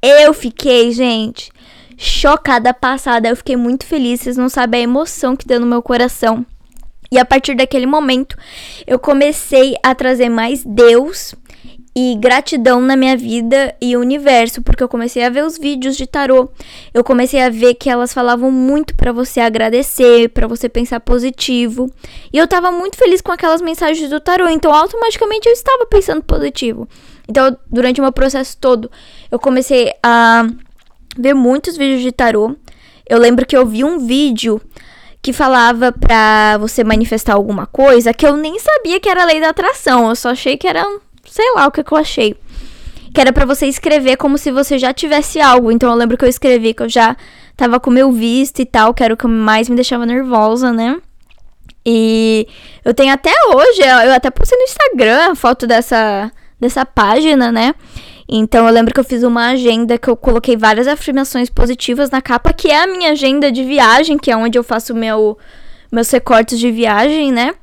Eu 0.01 0.33
fiquei, 0.33 0.91
gente, 0.91 1.51
chocada, 1.95 2.73
passada. 2.73 3.29
Eu 3.29 3.35
fiquei 3.35 3.55
muito 3.55 3.85
feliz. 3.85 4.21
Vocês 4.21 4.37
não 4.37 4.49
sabem 4.49 4.81
a 4.81 4.83
emoção 4.83 5.35
que 5.35 5.47
deu 5.47 5.59
no 5.59 5.65
meu 5.65 5.81
coração. 5.81 6.45
E 7.11 7.17
a 7.17 7.25
partir 7.25 7.55
daquele 7.55 7.85
momento, 7.85 8.35
eu 8.85 8.99
comecei 8.99 9.75
a 9.83 9.93
trazer 9.93 10.29
mais 10.29 10.63
Deus 10.63 11.35
e 11.97 12.13
gratidão 12.15 12.81
na 12.81 12.97
minha 12.97 13.15
vida 13.15 13.73
e 13.79 13.95
universo, 13.95 14.61
porque 14.61 14.83
eu 14.83 14.89
comecei 14.89 15.23
a 15.23 15.29
ver 15.29 15.45
os 15.45 15.57
vídeos 15.57 15.95
de 15.95 16.05
tarô. 16.05 16.49
Eu 16.93 17.05
comecei 17.05 17.41
a 17.41 17.49
ver 17.49 17.75
que 17.75 17.89
elas 17.89 18.13
falavam 18.13 18.51
muito 18.51 18.93
para 18.95 19.13
você 19.13 19.39
agradecer, 19.39 20.27
para 20.29 20.45
você 20.45 20.67
pensar 20.67 20.99
positivo. 20.99 21.89
E 22.33 22.37
eu 22.37 22.47
tava 22.49 22.69
muito 22.69 22.97
feliz 22.97 23.21
com 23.21 23.31
aquelas 23.31 23.61
mensagens 23.61 24.09
do 24.09 24.19
tarô, 24.19 24.49
então 24.49 24.73
automaticamente 24.73 25.47
eu 25.47 25.53
estava 25.53 25.85
pensando 25.85 26.21
positivo. 26.21 26.85
Então, 27.29 27.57
durante 27.71 28.01
o 28.01 28.03
meu 28.03 28.11
processo 28.11 28.57
todo, 28.57 28.91
eu 29.31 29.39
comecei 29.39 29.93
a 30.03 30.45
ver 31.17 31.33
muitos 31.33 31.77
vídeos 31.77 32.01
de 32.01 32.11
tarô. 32.11 32.57
Eu 33.07 33.19
lembro 33.19 33.45
que 33.45 33.55
eu 33.55 33.65
vi 33.65 33.85
um 33.85 33.99
vídeo 33.99 34.59
que 35.25 35.33
falava 35.33 35.91
pra 35.91 36.55
você 36.59 36.83
manifestar 36.83 37.33
alguma 37.33 37.65
coisa 37.65 38.13
que 38.13 38.27
eu 38.27 38.37
nem 38.37 38.59
sabia 38.59 38.99
que 38.99 39.09
era 39.09 39.25
lei 39.25 39.41
da 39.41 39.49
atração. 39.49 40.07
Eu 40.07 40.15
só 40.15 40.29
achei 40.29 40.55
que 40.55 40.67
era 40.67 40.85
sei 41.25 41.51
lá 41.55 41.65
o 41.65 41.71
que, 41.71 41.83
que 41.83 41.91
eu 41.91 41.97
achei. 41.97 42.35
Que 43.11 43.21
era 43.21 43.33
para 43.33 43.43
você 43.43 43.65
escrever 43.65 44.17
como 44.17 44.37
se 44.37 44.51
você 44.51 44.77
já 44.77 44.93
tivesse 44.93 45.41
algo. 45.41 45.71
Então 45.71 45.89
eu 45.89 45.95
lembro 45.95 46.15
que 46.15 46.23
eu 46.23 46.29
escrevi 46.29 46.75
que 46.75 46.83
eu 46.83 46.89
já 46.89 47.17
tava 47.57 47.79
com 47.79 47.89
meu 47.89 48.11
visto 48.11 48.59
e 48.59 48.67
tal, 48.67 48.93
que 48.93 49.03
era 49.03 49.15
o 49.15 49.17
que 49.17 49.25
mais 49.25 49.67
me 49.67 49.75
deixava 49.75 50.05
nervosa, 50.05 50.71
né? 50.71 50.95
E 51.83 52.47
eu 52.83 52.93
tenho 52.93 53.11
até 53.11 53.31
hoje, 53.51 53.81
eu 53.81 54.13
até 54.13 54.29
postei 54.29 54.59
no 54.59 54.65
Instagram 54.65 55.31
a 55.31 55.35
foto 55.35 55.65
dessa, 55.65 56.31
dessa 56.59 56.85
página, 56.85 57.51
né? 57.51 57.73
Então 58.27 58.67
eu 58.67 58.73
lembro 58.73 58.93
que 58.93 58.99
eu 58.99 59.03
fiz 59.03 59.23
uma 59.23 59.49
agenda 59.49 59.97
que 59.97 60.09
eu 60.09 60.15
coloquei 60.15 60.57
várias 60.57 60.87
afirmações 60.87 61.49
positivas 61.49 62.09
na 62.09 62.21
capa, 62.21 62.51
que 62.53 62.69
é 62.69 62.83
a 62.83 62.87
minha 62.87 63.11
agenda 63.11 63.51
de 63.51 63.63
viagem, 63.63 64.17
que 64.17 64.31
é 64.31 64.37
onde 64.37 64.57
eu 64.57 64.63
faço 64.63 64.95
meu, 64.95 65.37
meus 65.91 66.09
recortes 66.09 66.59
de 66.59 66.71
viagem, 66.71 67.31
né? 67.31 67.53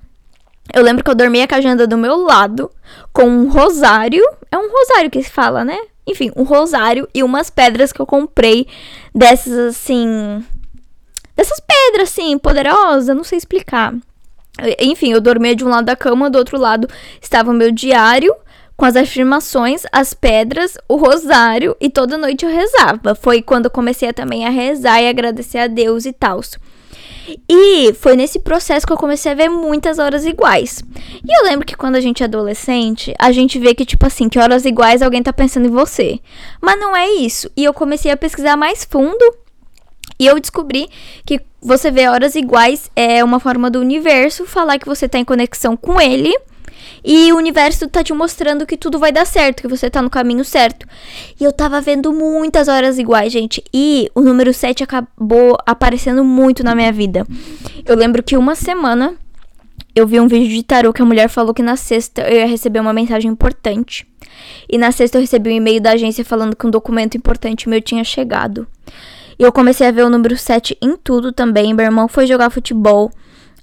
Eu 0.72 0.82
lembro 0.82 1.02
que 1.02 1.10
eu 1.10 1.14
dormia 1.14 1.48
com 1.48 1.54
a 1.54 1.58
agenda 1.58 1.86
do 1.86 1.98
meu 1.98 2.16
lado, 2.16 2.70
com 3.12 3.24
um 3.24 3.48
rosário. 3.48 4.22
É 4.50 4.56
um 4.56 4.70
rosário 4.70 5.10
que 5.10 5.22
se 5.22 5.30
fala, 5.30 5.64
né? 5.64 5.76
Enfim, 6.06 6.30
um 6.36 6.44
rosário 6.44 7.08
e 7.12 7.22
umas 7.22 7.50
pedras 7.50 7.92
que 7.92 8.00
eu 8.00 8.06
comprei 8.06 8.66
dessas 9.14 9.76
assim. 9.76 10.44
Dessas 11.36 11.60
pedras, 11.60 12.10
assim, 12.10 12.38
poderosas, 12.38 13.16
não 13.16 13.24
sei 13.24 13.38
explicar. 13.38 13.92
Enfim, 14.78 15.12
eu 15.12 15.20
dormia 15.20 15.56
de 15.56 15.64
um 15.64 15.68
lado 15.68 15.86
da 15.86 15.96
cama, 15.96 16.28
do 16.28 16.38
outro 16.38 16.58
lado 16.58 16.88
estava 17.20 17.50
o 17.50 17.54
meu 17.54 17.72
diário 17.72 18.34
com 18.76 18.84
as 18.84 18.96
afirmações, 18.96 19.82
as 19.92 20.14
pedras, 20.14 20.76
o 20.88 20.96
rosário 20.96 21.76
e 21.80 21.88
toda 21.88 22.18
noite 22.18 22.44
eu 22.44 22.50
rezava. 22.50 23.14
Foi 23.14 23.42
quando 23.42 23.66
eu 23.66 23.70
comecei 23.70 24.12
também 24.12 24.46
a 24.46 24.50
rezar 24.50 25.00
e 25.00 25.08
agradecer 25.08 25.58
a 25.58 25.66
Deus 25.66 26.04
e 26.04 26.12
tal. 26.12 26.40
E 27.48 27.92
foi 27.94 28.16
nesse 28.16 28.40
processo 28.40 28.86
que 28.86 28.92
eu 28.92 28.96
comecei 28.96 29.30
a 29.30 29.34
ver 29.34 29.48
muitas 29.48 29.98
horas 29.98 30.26
iguais. 30.26 30.82
E 31.24 31.38
eu 31.38 31.44
lembro 31.44 31.66
que 31.66 31.76
quando 31.76 31.96
a 31.96 32.00
gente 32.00 32.22
é 32.22 32.26
adolescente, 32.26 33.14
a 33.18 33.30
gente 33.30 33.58
vê 33.58 33.74
que, 33.74 33.84
tipo 33.84 34.04
assim, 34.06 34.28
que 34.28 34.38
horas 34.38 34.64
iguais 34.64 35.02
alguém 35.02 35.22
tá 35.22 35.32
pensando 35.32 35.66
em 35.66 35.70
você. 35.70 36.18
Mas 36.60 36.78
não 36.80 36.96
é 36.96 37.08
isso. 37.12 37.50
E 37.56 37.64
eu 37.64 37.72
comecei 37.72 38.10
a 38.10 38.16
pesquisar 38.16 38.56
mais 38.56 38.84
fundo. 38.84 39.24
E 40.18 40.26
eu 40.26 40.38
descobri 40.38 40.88
que 41.24 41.40
você 41.60 41.90
vê 41.90 42.08
horas 42.08 42.34
iguais 42.34 42.90
é 42.94 43.22
uma 43.22 43.38
forma 43.38 43.70
do 43.70 43.80
universo 43.80 44.44
falar 44.44 44.78
que 44.78 44.86
você 44.86 45.08
tá 45.08 45.18
em 45.18 45.24
conexão 45.24 45.76
com 45.76 46.00
ele 46.00 46.34
e 47.04 47.32
o 47.32 47.36
universo 47.36 47.88
tá 47.88 48.02
te 48.02 48.12
mostrando 48.12 48.66
que 48.66 48.76
tudo 48.76 48.98
vai 48.98 49.10
dar 49.10 49.26
certo, 49.26 49.62
que 49.62 49.68
você 49.68 49.90
tá 49.90 50.00
no 50.00 50.10
caminho 50.10 50.44
certo. 50.44 50.86
E 51.38 51.44
eu 51.44 51.52
tava 51.52 51.80
vendo 51.80 52.12
muitas 52.12 52.68
horas 52.68 52.98
iguais, 52.98 53.32
gente. 53.32 53.62
E 53.72 54.10
o 54.14 54.20
número 54.20 54.52
7 54.52 54.84
acabou 54.84 55.56
aparecendo 55.66 56.24
muito 56.24 56.62
na 56.62 56.74
minha 56.74 56.92
vida. 56.92 57.26
Eu 57.84 57.96
lembro 57.96 58.22
que 58.22 58.36
uma 58.36 58.54
semana 58.54 59.14
eu 59.94 60.06
vi 60.06 60.18
um 60.18 60.28
vídeo 60.28 60.48
de 60.48 60.62
tarô 60.62 60.92
que 60.92 61.02
a 61.02 61.04
mulher 61.04 61.28
falou 61.28 61.52
que 61.52 61.62
na 61.62 61.76
sexta 61.76 62.22
eu 62.22 62.38
ia 62.38 62.46
receber 62.46 62.80
uma 62.80 62.92
mensagem 62.92 63.30
importante. 63.30 64.06
E 64.68 64.78
na 64.78 64.90
sexta 64.90 65.18
eu 65.18 65.20
recebi 65.20 65.50
um 65.50 65.56
e-mail 65.56 65.80
da 65.80 65.90
agência 65.92 66.24
falando 66.24 66.56
que 66.56 66.66
um 66.66 66.70
documento 66.70 67.16
importante 67.16 67.68
meu 67.68 67.80
tinha 67.80 68.02
chegado. 68.04 68.66
E 69.38 69.42
eu 69.42 69.52
comecei 69.52 69.86
a 69.86 69.90
ver 69.90 70.04
o 70.04 70.10
número 70.10 70.36
7 70.36 70.78
em 70.80 70.96
tudo 70.96 71.32
também. 71.32 71.74
Meu 71.74 71.84
irmão 71.84 72.08
foi 72.08 72.26
jogar 72.26 72.48
futebol. 72.48 73.10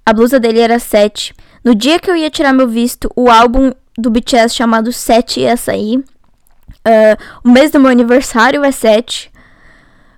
A 0.05 0.13
blusa 0.13 0.39
dele 0.39 0.59
era 0.59 0.77
7. 0.77 1.33
No 1.63 1.75
dia 1.75 1.99
que 1.99 2.09
eu 2.09 2.15
ia 2.15 2.29
tirar 2.29 2.53
meu 2.53 2.67
visto, 2.67 3.11
o 3.15 3.29
álbum 3.29 3.71
do 3.97 4.09
BTS 4.09 4.55
chamado 4.55 4.91
7 4.91 5.41
ia 5.41 5.57
sair. 5.57 5.97
Uh, 5.97 7.17
o 7.43 7.49
mês 7.49 7.71
do 7.71 7.79
meu 7.79 7.91
aniversário 7.91 8.63
é 8.63 8.71
7. 8.71 9.31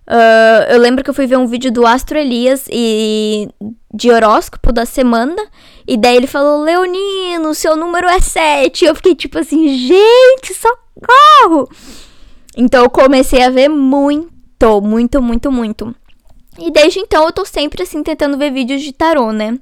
Uh, 0.07 0.71
eu 0.71 0.79
lembro 0.79 1.03
que 1.03 1.09
eu 1.09 1.13
fui 1.13 1.25
ver 1.25 1.37
um 1.37 1.47
vídeo 1.47 1.71
do 1.71 1.85
Astro 1.85 2.17
Elias 2.17 2.65
e 2.69 3.49
de 3.93 4.11
horóscopo 4.11 4.71
da 4.71 4.85
semana. 4.85 5.41
E 5.87 5.97
daí 5.97 6.15
ele 6.15 6.27
falou: 6.27 6.63
Leonino, 6.63 7.53
seu 7.53 7.75
número 7.75 8.07
é 8.07 8.19
7. 8.19 8.85
Eu 8.85 8.95
fiquei 8.95 9.15
tipo 9.15 9.39
assim, 9.39 9.67
gente, 9.77 10.53
socorro! 10.53 11.69
Então 12.55 12.83
eu 12.83 12.89
comecei 12.89 13.41
a 13.43 13.49
ver 13.49 13.69
muito, 13.69 14.81
muito, 14.81 15.21
muito, 15.21 15.51
muito. 15.51 15.95
E 16.59 16.69
desde 16.69 16.99
então 16.99 17.25
eu 17.25 17.31
tô 17.31 17.45
sempre 17.45 17.81
assim 17.81 18.03
tentando 18.03 18.37
ver 18.37 18.51
vídeos 18.51 18.81
de 18.81 18.91
tarô, 18.91 19.31
né? 19.31 19.57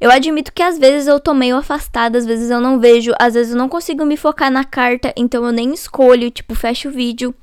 Eu 0.00 0.10
admito 0.10 0.52
que 0.52 0.62
às 0.62 0.78
vezes 0.78 1.06
eu 1.06 1.18
tô 1.18 1.32
meio 1.32 1.56
afastada, 1.56 2.18
às 2.18 2.26
vezes 2.26 2.50
eu 2.50 2.60
não 2.60 2.78
vejo, 2.78 3.12
às 3.18 3.34
vezes 3.34 3.52
eu 3.52 3.58
não 3.58 3.68
consigo 3.68 4.04
me 4.04 4.16
focar 4.16 4.50
na 4.50 4.64
carta, 4.64 5.12
então 5.16 5.44
eu 5.44 5.52
nem 5.52 5.72
escolho, 5.72 6.30
tipo, 6.30 6.54
fecho 6.54 6.88
o 6.88 6.92
vídeo. 6.92 7.34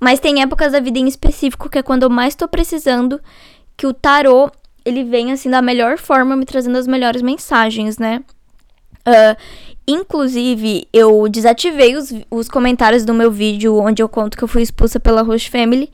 Mas 0.00 0.20
tem 0.20 0.42
épocas 0.42 0.72
da 0.72 0.80
vida 0.80 0.98
em 0.98 1.08
específico 1.08 1.68
que 1.68 1.78
é 1.78 1.82
quando 1.82 2.04
eu 2.04 2.10
mais 2.10 2.34
tô 2.34 2.48
precisando 2.48 3.20
que 3.76 3.86
o 3.86 3.92
tarô 3.92 4.50
ele 4.84 5.04
vem 5.04 5.32
assim 5.32 5.50
da 5.50 5.60
melhor 5.60 5.98
forma, 5.98 6.36
me 6.36 6.46
trazendo 6.46 6.78
as 6.78 6.86
melhores 6.86 7.20
mensagens, 7.20 7.98
né? 7.98 8.22
Uh, 9.06 9.36
inclusive, 9.86 10.86
eu 10.92 11.28
desativei 11.28 11.96
os, 11.96 12.12
os 12.30 12.48
comentários 12.48 13.04
do 13.04 13.12
meu 13.12 13.30
vídeo 13.30 13.76
onde 13.76 14.02
eu 14.02 14.08
conto 14.08 14.36
que 14.36 14.44
eu 14.44 14.48
fui 14.48 14.62
expulsa 14.62 14.98
pela 14.98 15.22
Roche 15.22 15.50
Family 15.50 15.90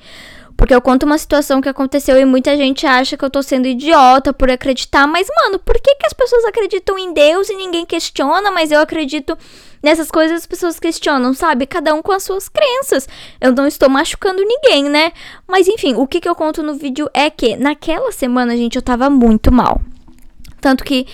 porque 0.56 0.74
eu 0.74 0.80
conto 0.80 1.04
uma 1.04 1.18
situação 1.18 1.60
que 1.60 1.68
aconteceu 1.68 2.18
e 2.18 2.24
muita 2.24 2.56
gente 2.56 2.86
acha 2.86 3.16
que 3.16 3.24
eu 3.24 3.30
tô 3.30 3.42
sendo 3.42 3.66
idiota 3.66 4.32
por 4.32 4.50
acreditar. 4.50 5.06
Mas, 5.06 5.26
mano, 5.42 5.58
por 5.58 5.74
que, 5.74 5.94
que 5.96 6.06
as 6.06 6.12
pessoas 6.12 6.44
acreditam 6.44 6.98
em 6.98 7.12
Deus 7.12 7.48
e 7.50 7.56
ninguém 7.56 7.84
questiona? 7.84 8.50
Mas 8.50 8.70
eu 8.70 8.80
acredito 8.80 9.36
nessas 9.82 10.10
coisas 10.10 10.38
as 10.38 10.46
pessoas 10.46 10.80
questionam, 10.80 11.34
sabe? 11.34 11.66
Cada 11.66 11.94
um 11.94 12.00
com 12.00 12.12
as 12.12 12.22
suas 12.22 12.48
crenças. 12.48 13.08
Eu 13.40 13.52
não 13.52 13.66
estou 13.66 13.88
machucando 13.90 14.42
ninguém, 14.42 14.84
né? 14.84 15.12
Mas 15.46 15.68
enfim, 15.68 15.94
o 15.94 16.06
que, 16.06 16.20
que 16.20 16.28
eu 16.28 16.34
conto 16.34 16.62
no 16.62 16.74
vídeo 16.74 17.10
é 17.12 17.28
que 17.28 17.56
naquela 17.56 18.10
semana, 18.10 18.56
gente, 18.56 18.76
eu 18.76 18.82
tava 18.82 19.10
muito 19.10 19.52
mal. 19.52 19.82
Tanto 20.60 20.82
que 20.82 21.06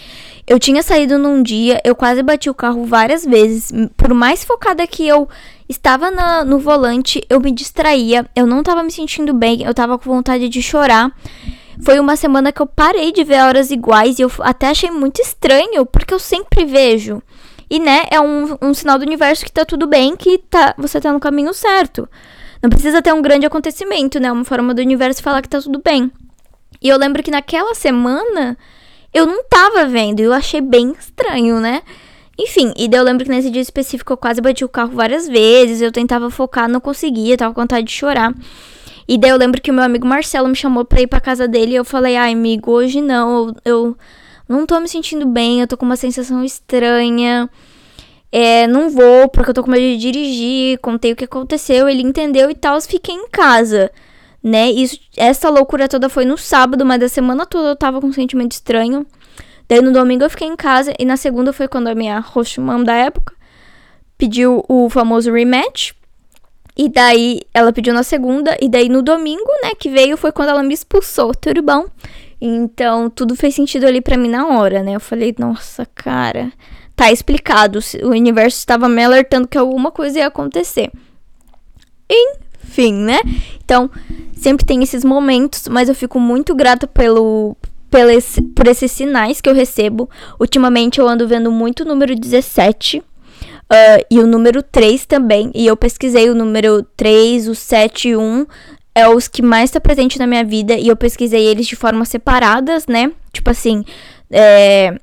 eu 0.47 0.59
tinha 0.59 0.83
saído 0.83 1.19
num 1.19 1.43
dia, 1.43 1.81
eu 1.85 1.95
quase 1.97 2.23
bati 2.23 2.49
o 2.49 2.55
carro 2.55 2.85
várias 2.85 3.25
vezes. 3.25 3.73
Por 3.97 4.15
mais 4.15 4.45
focada 4.45 4.87
que 4.87 5.07
eu 5.07 5.29
estava 5.71 6.11
na, 6.11 6.45
no 6.45 6.59
volante, 6.59 7.23
eu 7.31 7.41
me 7.41 7.53
distraía, 7.53 8.27
eu 8.35 8.47
não 8.47 8.63
tava 8.63 8.83
me 8.83 8.91
sentindo 8.91 9.33
bem, 9.33 9.63
eu 9.63 9.73
tava 9.73 9.97
com 9.97 10.11
vontade 10.11 10.49
de 10.49 10.61
chorar. 10.61 11.13
Foi 11.83 11.99
uma 11.99 12.17
semana 12.17 12.53
que 12.53 12.61
eu 12.61 12.67
parei 12.67 13.13
de 13.13 13.25
ver 13.25 13.41
horas 13.41 13.71
iguais 13.71 14.19
e 14.19 14.23
eu 14.23 14.31
até 14.41 14.69
achei 14.69 14.91
muito 14.91 15.23
estranho, 15.23 15.87
porque 15.87 16.13
eu 16.13 16.19
sempre 16.19 16.65
vejo. 16.65 17.23
E, 17.71 17.79
né, 17.79 18.05
é 18.11 18.21
um, 18.21 18.59
um 18.61 18.75
sinal 18.75 18.99
do 18.99 19.07
universo 19.07 19.45
que 19.45 19.53
tá 19.53 19.65
tudo 19.65 19.87
bem, 19.87 20.17
que 20.17 20.39
tá, 20.39 20.75
você 20.77 21.01
tá 21.01 21.13
no 21.13 21.21
caminho 21.21 21.55
certo. 21.55 22.09
Não 22.61 22.69
precisa 22.69 23.01
ter 23.01 23.15
um 23.15 23.23
grande 23.23 23.47
acontecimento, 23.47 24.19
né? 24.19 24.31
Uma 24.31 24.45
forma 24.45 24.75
do 24.75 24.83
universo 24.83 25.23
falar 25.23 25.41
que 25.41 25.49
tá 25.49 25.61
tudo 25.61 25.81
bem. 25.83 26.11
E 26.83 26.89
eu 26.89 26.99
lembro 26.99 27.23
que 27.23 27.31
naquela 27.31 27.75
semana 27.75 28.59
eu 29.15 29.25
não 29.25 29.43
tava 29.45 29.87
vendo, 29.87 30.21
e 30.21 30.25
eu 30.25 30.33
achei 30.33 30.61
bem 30.61 30.93
estranho, 30.99 31.61
né? 31.61 31.83
Enfim, 32.43 32.73
e 32.75 32.89
daí 32.89 32.99
eu 32.99 33.05
lembro 33.05 33.23
que 33.23 33.31
nesse 33.31 33.51
dia 33.51 33.61
específico 33.61 34.15
eu 34.15 34.17
quase 34.17 34.41
bati 34.41 34.65
o 34.65 34.69
carro 34.69 34.93
várias 34.95 35.29
vezes, 35.29 35.83
eu 35.83 35.93
tentava 35.93 36.31
focar, 36.31 36.71
não 36.71 36.81
conseguia, 36.81 37.37
tava 37.37 37.53
com 37.53 37.61
vontade 37.61 37.87
de 37.87 37.93
chorar. 37.93 38.35
E 39.07 39.19
daí 39.19 39.31
eu 39.31 39.37
lembro 39.37 39.61
que 39.61 39.71
o 39.71 39.75
meu 39.75 39.85
amigo 39.85 40.07
Marcelo 40.07 40.49
me 40.49 40.57
chamou 40.57 40.83
pra 40.83 41.03
ir 41.03 41.07
pra 41.07 41.21
casa 41.21 41.47
dele 41.47 41.73
e 41.73 41.77
eu 41.77 41.85
falei, 41.85 42.17
ai, 42.17 42.33
amigo, 42.33 42.71
hoje 42.71 43.03
não, 43.03 43.49
eu, 43.49 43.57
eu 43.65 43.97
não 44.49 44.65
tô 44.65 44.81
me 44.81 44.89
sentindo 44.89 45.27
bem, 45.27 45.61
eu 45.61 45.67
tô 45.67 45.77
com 45.77 45.85
uma 45.85 45.97
sensação 45.97 46.43
estranha. 46.43 47.51
É, 48.33 48.67
não 48.67 48.89
vou, 48.89 49.29
porque 49.29 49.51
eu 49.51 49.55
tô 49.55 49.63
com 49.63 49.71
medo 49.71 49.83
de 49.83 49.99
dirigir, 49.99 50.79
contei 50.79 51.13
o 51.13 51.17
que 51.17 51.25
aconteceu, 51.25 51.89
ele 51.91 52.03
entendeu 52.03 52.49
e 52.51 52.55
tal, 52.55 52.81
fiquei 52.81 53.15
em 53.15 53.29
casa, 53.29 53.91
né? 54.43 54.71
Isso, 54.71 54.99
essa 55.15 55.51
loucura 55.51 55.89
toda 55.89 56.09
foi 56.09 56.25
no 56.25 56.39
sábado, 56.39 56.87
mas 56.87 57.01
da 57.01 57.09
semana 57.09 57.45
toda 57.45 57.71
eu 57.71 57.77
tava 57.77 58.01
com 58.01 58.07
um 58.07 58.13
sentimento 58.13 58.53
estranho. 58.53 59.05
Daí 59.71 59.81
no 59.81 59.93
domingo 59.93 60.25
eu 60.25 60.31
fiquei 60.31 60.49
em 60.49 60.57
casa 60.57 60.93
e 60.99 61.05
na 61.05 61.17
segunda 61.17 61.53
foi 61.53 61.69
quando 61.69 61.87
a 61.87 61.95
minha 61.95 62.19
host 62.19 62.61
mom 62.61 62.83
da 62.83 62.93
época 62.93 63.33
pediu 64.19 64.65
o 64.69 64.91
famoso 64.91 65.33
rematch. 65.33 65.93
E 66.77 66.89
daí 66.89 67.43
ela 67.55 67.73
pediu 67.73 67.95
na 67.95 68.03
segunda 68.03 68.57
e 68.61 68.69
daí 68.69 68.89
no 68.89 69.01
domingo, 69.01 69.49
né, 69.63 69.71
que 69.79 69.89
veio 69.89 70.17
foi 70.17 70.33
quando 70.33 70.49
ela 70.49 70.65
me 70.65 70.75
expulsou, 70.75 71.33
tudo 71.33 71.63
bom? 71.63 71.87
Então, 72.41 73.09
tudo 73.09 73.37
fez 73.37 73.55
sentido 73.55 73.87
ali 73.87 74.01
para 74.01 74.17
mim 74.17 74.29
na 74.29 74.49
hora, 74.49 74.83
né? 74.83 74.97
Eu 74.97 75.01
falei, 75.01 75.33
nossa, 75.39 75.87
cara, 75.95 76.51
tá 76.97 77.13
explicado. 77.13 77.79
O 78.03 78.09
universo 78.09 78.59
estava 78.59 78.89
me 78.89 79.05
alertando 79.05 79.47
que 79.47 79.59
alguma 79.59 79.93
coisa 79.93 80.19
ia 80.19 80.27
acontecer. 80.27 80.91
Enfim, 82.11 82.95
né? 82.95 83.21
Então, 83.65 83.89
sempre 84.35 84.67
tem 84.67 84.83
esses 84.83 85.05
momentos, 85.05 85.69
mas 85.69 85.89
eu 85.89 85.95
fico 85.95 86.19
muito 86.19 86.57
grata 86.57 86.89
pelo, 86.89 87.57
pelo 87.91 88.11
esse, 88.11 88.41
por 88.41 88.67
esses 88.67 88.91
sinais 88.93 89.41
que 89.41 89.49
eu 89.49 89.55
recebo. 89.55 90.09
Ultimamente 90.39 91.01
eu 91.01 91.09
ando 91.09 91.27
vendo 91.27 91.51
muito 91.51 91.83
o 91.83 91.87
número 91.87 92.15
17. 92.15 92.99
Uh, 92.99 93.03
ah, 93.71 93.99
e 94.11 94.19
o 94.19 94.27
número 94.27 94.63
3 94.63 95.07
também. 95.07 95.51
E 95.55 95.67
eu 95.67 95.77
pesquisei 95.77 96.31
o 96.31 96.35
número 96.35 96.83
3, 96.97 97.49
o 97.49 97.55
7 97.55 98.09
e 98.09 98.17
1 98.17 98.47
é 98.95 99.09
os 99.09 99.29
que 99.29 99.43
mais 99.43 99.71
está 99.71 99.81
presente 99.81 100.19
na 100.19 100.27
minha 100.27 100.45
vida. 100.45 100.75
E 100.75 100.89
eu 100.89 100.97
pesquisei 100.97 101.45
eles 101.47 101.67
de 101.67 101.77
formas 101.77 102.09
separadas, 102.09 102.87
né? 102.87 103.13
Tipo 103.33 103.51
assim, 103.51 103.85
é... 104.31 104.99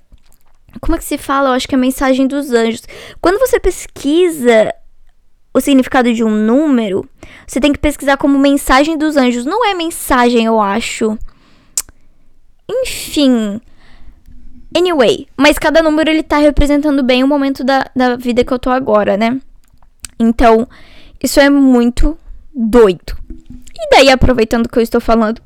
Como 0.79 0.95
é 0.95 0.99
que 0.99 1.05
se 1.05 1.17
fala? 1.17 1.49
Eu 1.49 1.53
acho 1.53 1.67
que 1.67 1.73
é 1.73 1.77
a 1.77 1.81
mensagem 1.81 2.27
dos 2.27 2.51
anjos. 2.51 2.83
Quando 3.19 3.39
você 3.39 3.59
pesquisa 3.59 4.73
o 5.53 5.59
significado 5.59 6.13
de 6.13 6.23
um 6.23 6.29
número, 6.29 7.07
você 7.47 7.59
tem 7.59 7.73
que 7.73 7.79
pesquisar 7.79 8.17
como 8.17 8.37
mensagem 8.37 8.97
dos 8.97 9.17
anjos. 9.17 9.43
Não 9.43 9.65
é 9.65 9.73
mensagem, 9.73 10.45
eu 10.45 10.61
acho. 10.61 11.17
Enfim. 12.69 13.61
Anyway, 14.75 15.27
mas 15.35 15.57
cada 15.57 15.81
número 15.81 16.09
ele 16.09 16.23
tá 16.23 16.37
representando 16.37 17.01
bem 17.03 17.23
o 17.23 17.27
momento 17.27 17.63
da, 17.63 17.89
da 17.95 18.15
vida 18.15 18.43
que 18.43 18.51
eu 18.51 18.59
tô 18.59 18.69
agora, 18.69 19.15
né? 19.15 19.39
Então, 20.19 20.67
isso 21.21 21.39
é 21.39 21.49
muito 21.49 22.17
doido. 22.53 23.17
E 23.75 23.89
daí, 23.91 24.09
aproveitando 24.09 24.67
que 24.69 24.77
eu 24.77 24.83
estou 24.83 24.99
falando. 24.99 25.41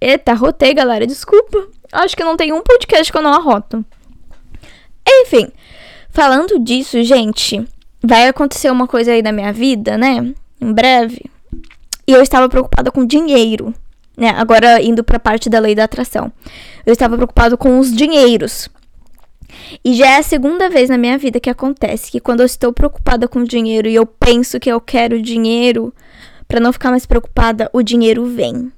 Eita, 0.00 0.32
rotei, 0.34 0.72
galera, 0.72 1.06
desculpa. 1.06 1.68
Acho 1.92 2.16
que 2.16 2.24
não 2.24 2.36
tem 2.36 2.52
um 2.52 2.62
podcast 2.62 3.10
que 3.10 3.18
eu 3.18 3.22
não 3.22 3.34
arroto. 3.34 3.84
Enfim, 5.06 5.48
falando 6.10 6.58
disso, 6.58 7.02
gente, 7.02 7.66
vai 8.02 8.28
acontecer 8.28 8.70
uma 8.70 8.86
coisa 8.86 9.12
aí 9.12 9.22
na 9.22 9.32
minha 9.32 9.52
vida, 9.52 9.98
né? 9.98 10.32
Em 10.60 10.72
breve. 10.72 11.24
E 12.06 12.12
eu 12.12 12.22
estava 12.22 12.48
preocupada 12.48 12.90
com 12.90 13.04
dinheiro, 13.04 13.74
né? 14.20 14.34
Agora 14.36 14.82
indo 14.82 15.02
para 15.02 15.16
a 15.16 15.20
parte 15.20 15.48
da 15.48 15.58
lei 15.58 15.74
da 15.74 15.84
atração. 15.84 16.30
Eu 16.84 16.92
estava 16.92 17.16
preocupada 17.16 17.56
com 17.56 17.78
os 17.78 17.90
dinheiros. 17.90 18.68
E 19.82 19.94
já 19.94 20.10
é 20.10 20.18
a 20.18 20.22
segunda 20.22 20.68
vez 20.68 20.90
na 20.90 20.98
minha 20.98 21.16
vida 21.16 21.40
que 21.40 21.48
acontece 21.48 22.10
que 22.10 22.20
quando 22.20 22.40
eu 22.40 22.46
estou 22.46 22.70
preocupada 22.70 23.26
com 23.26 23.42
dinheiro 23.42 23.88
e 23.88 23.94
eu 23.94 24.04
penso 24.04 24.60
que 24.60 24.70
eu 24.70 24.78
quero 24.78 25.22
dinheiro, 25.22 25.92
para 26.46 26.60
não 26.60 26.72
ficar 26.72 26.90
mais 26.90 27.06
preocupada, 27.06 27.70
o 27.72 27.82
dinheiro 27.82 28.26
vem. 28.26 28.70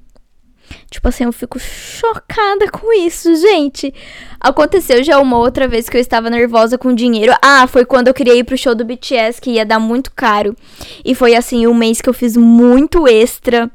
Tipo 0.89 1.09
assim, 1.09 1.25
eu 1.25 1.33
fico 1.33 1.59
chocada 1.59 2.71
com 2.71 2.93
isso, 2.93 3.35
gente. 3.35 3.93
Aconteceu 4.41 5.03
já 5.03 5.19
uma 5.19 5.39
outra 5.39 5.67
vez 5.67 5.89
que 5.89 5.97
eu 5.97 6.01
estava 6.01 6.31
nervosa 6.31 6.79
com 6.79 6.95
dinheiro. 6.95 7.35
Ah, 7.43 7.67
foi 7.67 7.85
quando 7.85 8.09
eu 8.09 8.15
queria 8.15 8.35
ir 8.35 8.45
pro 8.45 8.57
show 8.57 8.75
do 8.75 8.85
BTS, 8.85 9.41
que 9.41 9.51
ia 9.51 9.67
dar 9.67 9.81
muito 9.81 10.13
caro. 10.13 10.57
E 11.05 11.15
foi 11.15 11.35
assim, 11.35 11.67
um 11.67 11.75
mês 11.75 12.01
que 12.01 12.09
eu 12.09 12.15
fiz 12.15 12.37
muito 12.37 13.09
extra. 13.09 13.71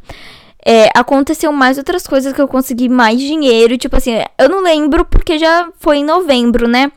É, 0.70 0.90
aconteceu 0.94 1.50
mais 1.54 1.78
outras 1.78 2.06
coisas 2.06 2.34
que 2.34 2.42
eu 2.42 2.48
consegui 2.48 2.90
mais 2.90 3.22
dinheiro. 3.22 3.78
Tipo 3.78 3.96
assim, 3.96 4.16
eu 4.38 4.50
não 4.50 4.62
lembro 4.62 5.06
porque 5.06 5.38
já 5.38 5.70
foi 5.80 6.00
em 6.00 6.04
novembro, 6.04 6.68
né? 6.68 6.92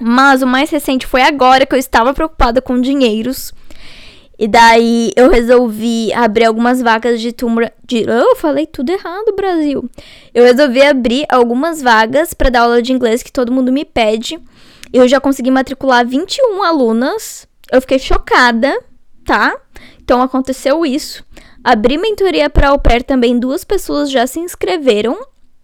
Mas 0.00 0.42
o 0.42 0.46
mais 0.46 0.70
recente 0.70 1.06
foi 1.06 1.22
agora 1.22 1.64
que 1.64 1.72
eu 1.72 1.78
estava 1.78 2.12
preocupada 2.12 2.60
com 2.60 2.80
dinheiros. 2.80 3.54
E 4.36 4.48
daí 4.48 5.12
eu 5.14 5.30
resolvi 5.30 6.12
abrir 6.12 6.46
algumas 6.46 6.82
vagas 6.82 7.20
de 7.20 7.32
turma 7.32 7.70
de, 7.86 8.04
oh, 8.08 8.32
eu 8.32 8.34
falei 8.34 8.66
tudo 8.66 8.90
errado, 8.90 9.36
Brasil. 9.36 9.88
Eu 10.34 10.42
resolvi 10.42 10.82
abrir 10.82 11.26
algumas 11.28 11.80
vagas 11.80 12.34
para 12.34 12.50
dar 12.50 12.62
aula 12.62 12.82
de 12.82 12.92
inglês 12.92 13.22
que 13.22 13.30
todo 13.30 13.52
mundo 13.52 13.70
me 13.70 13.84
pede. 13.84 14.36
Eu 14.92 15.06
já 15.06 15.20
consegui 15.20 15.52
matricular 15.52 16.04
21 16.04 16.60
alunas. 16.64 17.46
Eu 17.70 17.80
fiquei 17.80 18.00
chocada, 18.00 18.76
tá? 19.24 19.56
Então 20.02 20.20
aconteceu 20.20 20.84
isso. 20.84 21.24
Abri 21.66 21.98
mentoria 21.98 22.48
para 22.48 22.68
au 22.68 22.78
pair 22.78 23.02
também, 23.02 23.40
duas 23.40 23.64
pessoas 23.64 24.08
já 24.08 24.24
se 24.24 24.38
inscreveram 24.38 25.18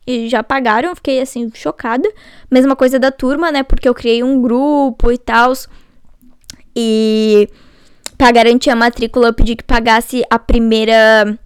e 0.04 0.28
já 0.28 0.42
pagaram. 0.42 0.96
Fiquei 0.96 1.20
assim 1.20 1.48
chocada. 1.54 2.12
Mesma 2.50 2.74
coisa 2.74 2.98
da 2.98 3.12
turma, 3.12 3.52
né? 3.52 3.62
Porque 3.62 3.88
eu 3.88 3.94
criei 3.94 4.20
um 4.20 4.42
grupo 4.42 5.12
e 5.12 5.16
tal. 5.16 5.52
E 6.74 7.48
para 8.18 8.32
garantir 8.32 8.70
a 8.70 8.74
matrícula, 8.74 9.28
eu 9.28 9.32
pedi 9.32 9.54
que 9.54 9.62
pagasse 9.62 10.24
a 10.28 10.40
primeira 10.40 11.38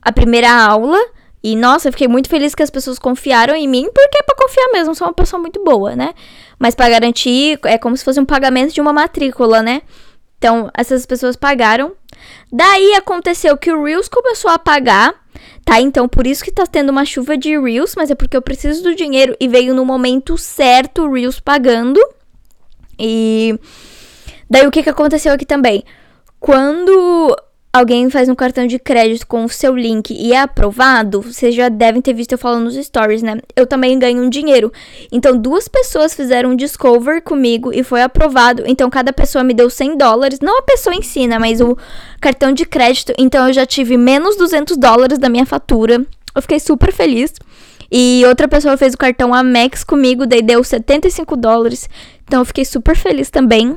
a 0.00 0.10
primeira 0.10 0.50
aula. 0.50 0.98
E 1.42 1.54
nossa, 1.54 1.88
eu 1.88 1.92
fiquei 1.92 2.08
muito 2.08 2.30
feliz 2.30 2.54
que 2.54 2.62
as 2.62 2.70
pessoas 2.70 2.98
confiaram 2.98 3.54
em 3.54 3.68
mim, 3.68 3.90
porque 3.94 4.16
é 4.16 4.22
pra 4.22 4.34
confiar 4.34 4.72
mesmo, 4.72 4.94
sou 4.94 5.06
uma 5.06 5.12
pessoa 5.12 5.38
muito 5.38 5.62
boa, 5.62 5.94
né? 5.94 6.14
Mas 6.58 6.74
para 6.74 6.88
garantir, 6.88 7.60
é 7.64 7.76
como 7.76 7.94
se 7.98 8.02
fosse 8.02 8.18
um 8.18 8.24
pagamento 8.24 8.72
de 8.72 8.80
uma 8.80 8.94
matrícula, 8.94 9.62
né? 9.62 9.82
Então, 10.38 10.70
essas 10.74 11.04
pessoas 11.04 11.36
pagaram. 11.36 11.92
Daí 12.52 12.94
aconteceu 12.94 13.56
que 13.56 13.72
o 13.72 13.84
Reels 13.84 14.08
começou 14.08 14.50
a 14.50 14.58
pagar, 14.58 15.14
tá? 15.64 15.80
Então, 15.80 16.08
por 16.08 16.26
isso 16.26 16.44
que 16.44 16.52
tá 16.52 16.66
tendo 16.66 16.90
uma 16.90 17.04
chuva 17.04 17.36
de 17.36 17.58
Reels, 17.58 17.94
mas 17.96 18.10
é 18.10 18.14
porque 18.14 18.36
eu 18.36 18.42
preciso 18.42 18.82
do 18.82 18.94
dinheiro 18.94 19.36
e 19.40 19.48
veio 19.48 19.74
no 19.74 19.84
momento 19.84 20.36
certo 20.38 21.02
o 21.02 21.12
Reels 21.12 21.40
pagando. 21.40 22.00
E 22.98 23.58
Daí 24.48 24.66
o 24.66 24.70
que, 24.70 24.82
que 24.82 24.90
aconteceu 24.90 25.32
aqui 25.32 25.44
também? 25.44 25.84
Quando 26.38 27.36
alguém 27.74 28.08
faz 28.08 28.28
um 28.28 28.36
cartão 28.36 28.68
de 28.68 28.78
crédito 28.78 29.26
com 29.26 29.44
o 29.44 29.48
seu 29.48 29.74
link 29.74 30.14
e 30.14 30.32
é 30.32 30.38
aprovado, 30.38 31.20
vocês 31.20 31.52
já 31.52 31.68
devem 31.68 32.00
ter 32.00 32.12
visto 32.12 32.30
eu 32.30 32.38
falando 32.38 32.66
nos 32.66 32.76
stories, 32.76 33.20
né? 33.20 33.38
Eu 33.56 33.66
também 33.66 33.98
ganho 33.98 34.22
um 34.22 34.30
dinheiro. 34.30 34.72
Então, 35.10 35.36
duas 35.36 35.66
pessoas 35.66 36.14
fizeram 36.14 36.50
um 36.50 36.56
discover 36.56 37.20
comigo 37.20 37.72
e 37.72 37.82
foi 37.82 38.00
aprovado. 38.00 38.62
Então, 38.64 38.88
cada 38.88 39.12
pessoa 39.12 39.42
me 39.42 39.52
deu 39.52 39.68
100 39.68 39.98
dólares. 39.98 40.38
Não 40.40 40.60
a 40.60 40.62
pessoa 40.62 40.94
ensina, 40.94 41.40
mas 41.40 41.60
o 41.60 41.76
cartão 42.20 42.52
de 42.52 42.64
crédito. 42.64 43.12
Então, 43.18 43.48
eu 43.48 43.52
já 43.52 43.66
tive 43.66 43.96
menos 43.96 44.36
200 44.36 44.76
dólares 44.76 45.18
da 45.18 45.28
minha 45.28 45.44
fatura. 45.44 46.06
Eu 46.32 46.42
fiquei 46.42 46.60
super 46.60 46.92
feliz. 46.92 47.34
E 47.90 48.22
outra 48.28 48.46
pessoa 48.46 48.76
fez 48.76 48.94
o 48.94 48.98
cartão 48.98 49.34
Amex 49.34 49.82
comigo, 49.82 50.26
daí 50.26 50.42
deu 50.42 50.62
75 50.62 51.36
dólares. 51.36 51.88
Então, 52.24 52.40
eu 52.40 52.44
fiquei 52.44 52.64
super 52.64 52.94
feliz 52.94 53.30
também. 53.30 53.76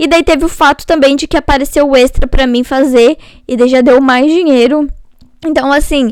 E 0.00 0.06
daí 0.06 0.24
teve 0.24 0.46
o 0.46 0.48
fato 0.48 0.86
também 0.86 1.14
de 1.14 1.26
que 1.26 1.36
apareceu 1.36 1.86
o 1.86 1.94
extra 1.94 2.26
para 2.26 2.46
mim 2.46 2.64
fazer 2.64 3.18
e 3.46 3.54
daí 3.54 3.68
já 3.68 3.82
deu 3.82 4.00
mais 4.00 4.32
dinheiro. 4.32 4.88
Então, 5.44 5.70
assim, 5.70 6.10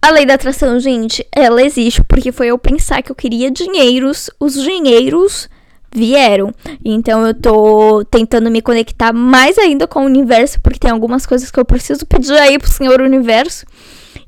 a 0.00 0.10
lei 0.10 0.24
da 0.24 0.34
atração, 0.34 0.78
gente, 0.78 1.26
ela 1.34 1.60
existe 1.60 2.04
porque 2.04 2.30
foi 2.30 2.46
eu 2.46 2.56
pensar 2.56 3.02
que 3.02 3.10
eu 3.10 3.16
queria 3.16 3.50
dinheiros, 3.50 4.30
os 4.38 4.54
dinheiros 4.54 5.48
vieram. 5.92 6.54
Então 6.84 7.26
eu 7.26 7.34
tô 7.34 8.04
tentando 8.04 8.48
me 8.48 8.62
conectar 8.62 9.12
mais 9.12 9.58
ainda 9.58 9.88
com 9.88 10.02
o 10.02 10.06
universo, 10.06 10.60
porque 10.60 10.78
tem 10.78 10.92
algumas 10.92 11.26
coisas 11.26 11.50
que 11.50 11.58
eu 11.58 11.64
preciso 11.64 12.06
pedir 12.06 12.38
aí 12.38 12.60
pro 12.60 12.70
Senhor 12.70 13.00
Universo. 13.00 13.66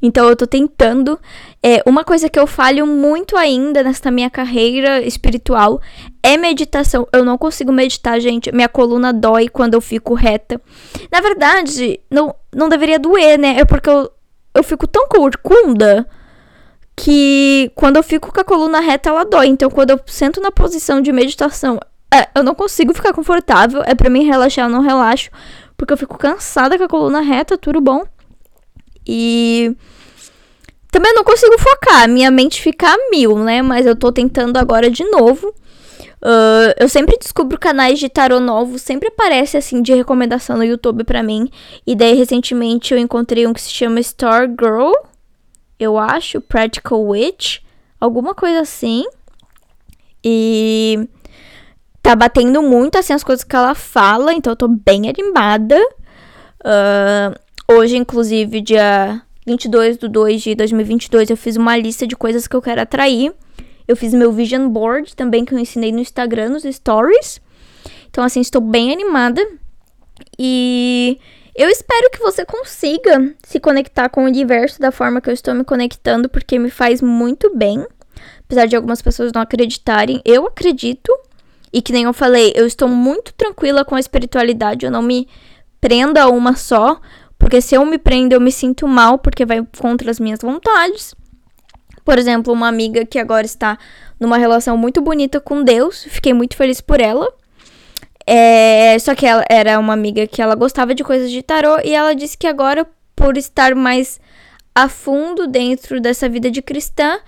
Então 0.01 0.29
eu 0.29 0.37
tô 0.37 0.47
tentando. 0.47 1.19
É, 1.63 1.83
uma 1.87 2.05
coisa 2.05 2.29
que 2.29 2.39
eu 2.39 2.47
falho 2.47 2.87
muito 2.87 3.37
ainda 3.37 3.83
nesta 3.83 4.11
minha 4.11 4.31
carreira 4.31 5.01
espiritual 5.01 5.81
é 6.23 6.37
meditação. 6.37 7.07
Eu 7.13 7.25
não 7.25 7.37
consigo 7.39 7.73
meditar, 7.73 8.21
gente. 8.21 8.53
Minha 8.53 8.69
coluna 8.69 9.13
dói 9.13 9.49
quando 9.49 9.75
eu 9.75 9.81
fico 9.81 10.15
reta. 10.15 10.61
Na 11.11 11.21
verdade, 11.21 12.01
não, 12.11 12.35
não 12.55 12.69
deveria 12.69 12.99
doer, 12.99 13.39
né? 13.39 13.59
É 13.59 13.65
porque 13.65 13.91
eu, 13.91 14.11
eu 14.55 14.63
fico 14.63 14.87
tão 14.87 15.09
corcunda 15.09 16.07
que 16.97 17.71
quando 17.75 17.97
eu 17.97 18.03
fico 18.03 18.33
com 18.33 18.41
a 18.41 18.45
coluna 18.45 18.81
reta, 18.81 19.11
ela 19.11 19.25
dói. 19.25 19.49
Então, 19.49 19.71
quando 19.71 19.91
eu 19.91 20.01
sento 20.07 20.41
na 20.41 20.51
posição 20.51 21.01
de 21.01 21.13
meditação, 21.13 21.79
é, 22.13 22.29
eu 22.35 22.43
não 22.43 22.55
consigo 22.55 22.95
ficar 22.95 23.13
confortável. 23.13 23.83
É 23.85 23.95
para 23.95 24.09
mim 24.09 24.25
relaxar, 24.25 24.67
eu 24.67 24.71
não 24.71 24.81
relaxo. 24.81 25.31
Porque 25.77 25.93
eu 25.93 25.99
fico 25.99 26.17
cansada 26.17 26.79
com 26.79 26.85
a 26.85 26.89
coluna 26.89 27.21
reta, 27.21 27.59
tudo 27.59 27.81
bom. 27.81 28.05
E 29.07 29.77
também 30.91 31.13
não 31.15 31.23
consigo 31.23 31.59
focar, 31.59 32.09
minha 32.09 32.31
mente 32.31 32.61
fica 32.61 32.89
a 32.89 33.11
mil, 33.11 33.39
né? 33.39 33.63
Mas 33.63 33.87
eu 33.87 33.95
tô 33.95 34.11
tentando 34.11 34.57
agora 34.57 34.91
de 34.91 35.05
novo. 35.05 35.55
Uh, 36.23 36.73
eu 36.79 36.89
sempre 36.89 37.19
descubro 37.19 37.59
canais 37.59 37.99
de 37.99 38.09
tarô 38.09 38.41
novos, 38.41 38.83
sempre 38.83 39.09
aparece 39.09 39.57
assim 39.57 39.83
de 39.83 39.95
recomendação 39.95 40.57
no 40.57 40.65
YouTube 40.65 41.05
pra 41.05 41.23
mim. 41.23 41.51
E 41.87 41.95
daí 41.95 42.15
recentemente 42.15 42.93
eu 42.93 42.99
encontrei 42.99 43.47
um 43.47 43.53
que 43.53 43.61
se 43.61 43.71
chama 43.71 44.03
Star 44.03 44.49
Girl, 44.49 44.93
eu 45.79 45.99
acho, 45.99 46.41
Practical 46.41 47.05
Witch, 47.05 47.59
alguma 48.01 48.35
coisa 48.35 48.61
assim. 48.61 49.05
E 50.25 51.09
tá 52.03 52.17
batendo 52.17 52.63
muito 52.63 52.97
assim 52.97 53.13
as 53.13 53.23
coisas 53.23 53.45
que 53.45 53.55
ela 53.55 53.75
fala, 53.75 54.33
então 54.33 54.53
eu 54.53 54.57
tô 54.57 54.67
bem 54.67 55.09
animada. 55.09 55.79
Uh, 56.61 57.46
Hoje, 57.69 57.97
inclusive, 57.97 58.61
dia 58.61 59.21
22 59.45 59.99
de 59.99 60.07
2 60.07 60.43
de 60.43 60.55
2022, 60.55 61.31
eu 61.31 61.37
fiz 61.37 61.57
uma 61.57 61.77
lista 61.77 62.07
de 62.07 62.15
coisas 62.15 62.47
que 62.47 62.55
eu 62.55 62.63
quero 62.63 62.81
atrair. 62.81 63.33
Eu 63.89 63.97
fiz 63.97 64.15
meu 64.15 64.31
vision 64.31 64.69
board 64.69 65.17
também, 65.17 65.45
que 65.45 65.53
eu 65.53 65.59
ensinei 65.59 65.91
no 65.91 65.99
Instagram, 65.99 66.51
nos 66.51 66.63
stories. 66.63 67.41
Então, 68.09 68.23
assim, 68.23 68.41
estou 68.41 68.61
bem 68.61 68.93
animada. 68.93 69.45
E 70.39 71.19
eu 71.57 71.69
espero 71.69 72.09
que 72.11 72.21
você 72.21 72.45
consiga 72.45 73.35
se 73.43 73.59
conectar 73.59 74.09
com 74.11 74.23
o 74.23 74.27
universo 74.27 74.79
da 74.81 74.93
forma 74.93 75.21
que 75.21 75.29
eu 75.29 75.35
estou 75.35 75.53
me 75.53 75.65
conectando, 75.65 76.29
porque 76.29 76.61
me 76.61 76.71
faz 76.71 77.03
muito 77.03 77.53
bem. 77.57 77.85
Apesar 78.45 78.67
de 78.67 78.77
algumas 78.77 79.03
pessoas 79.03 79.33
não 79.33 79.43
acreditarem, 79.43 80.23
eu 80.25 80.47
acredito. 80.47 81.13
E 81.73 81.83
que 81.83 81.93
nem 81.93 82.05
eu 82.05 82.13
falei, 82.13 82.53
eu 82.55 82.65
estou 82.65 82.89
muito 82.89 83.35
tranquila 83.35 83.85
com 83.85 83.97
a 83.97 84.01
espiritualidade, 84.01 84.87
eu 84.87 84.91
não 84.91 85.03
me 85.03 85.29
prendo 85.81 86.19
a 86.19 86.29
uma 86.29 86.57
só, 86.57 87.01
porque 87.39 87.61
se 87.61 87.75
eu 87.75 87.85
me 87.85 87.99
prendo, 87.99 88.33
eu 88.33 88.41
me 88.41 88.51
sinto 88.51 88.87
mal, 88.89 89.19
porque 89.19 89.45
vai 89.45 89.65
contra 89.79 90.11
as 90.11 90.19
minhas 90.19 90.41
vontades. 90.41 91.15
Por 92.05 92.19
exemplo, 92.19 92.53
uma 92.53 92.69
amiga 92.69 93.05
que 93.05 93.19
agora 93.19 93.45
está 93.45 93.79
numa 94.19 94.39
relação 94.39 94.77
muito 94.77 95.01
bonita 95.01 95.41
com 95.41 95.63
Deus, 95.63 96.05
fiquei 96.05 96.33
muito 96.33 96.57
feliz 96.57 96.81
por 96.81 97.01
ela. 97.01 97.33
É, 98.27 98.99
só 98.99 99.15
que 99.15 99.25
ela 99.25 99.45
era 99.49 99.79
uma 99.79 99.93
amiga 99.93 100.27
que 100.27 100.43
ela 100.43 100.55
gostava 100.55 100.95
de 100.95 101.05
coisas 101.05 101.31
de 101.31 101.43
tarô 101.43 101.79
e 101.85 101.95
ela 101.95 102.15
disse 102.15 102.37
que 102.37 102.47
agora, 102.47 102.87
por 103.15 103.37
estar 103.37 103.75
mais 103.75 104.21
a 104.75 104.89
fundo 104.89 105.47
dentro 105.47 106.01
dessa 106.01 106.29
vida 106.29 106.51
de 106.51 106.61
cristã, 106.61 107.19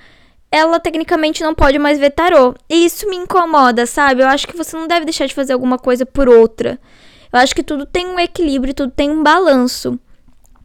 ela 0.50 0.80
tecnicamente 0.80 1.42
não 1.42 1.54
pode 1.54 1.78
mais 1.78 1.98
ver 1.98 2.10
tarô. 2.10 2.54
E 2.68 2.84
isso 2.84 3.08
me 3.08 3.16
incomoda, 3.16 3.86
sabe? 3.86 4.22
Eu 4.22 4.28
acho 4.28 4.46
que 4.46 4.56
você 4.56 4.76
não 4.76 4.86
deve 4.86 5.04
deixar 5.04 5.26
de 5.26 5.34
fazer 5.34 5.52
alguma 5.52 5.78
coisa 5.78 6.04
por 6.04 6.28
outra. 6.28 6.78
Eu 7.32 7.38
acho 7.38 7.54
que 7.54 7.62
tudo 7.62 7.86
tem 7.86 8.06
um 8.06 8.18
equilíbrio, 8.18 8.74
tudo 8.74 8.90
tem 8.90 9.10
um 9.10 9.22
balanço. 9.22 9.98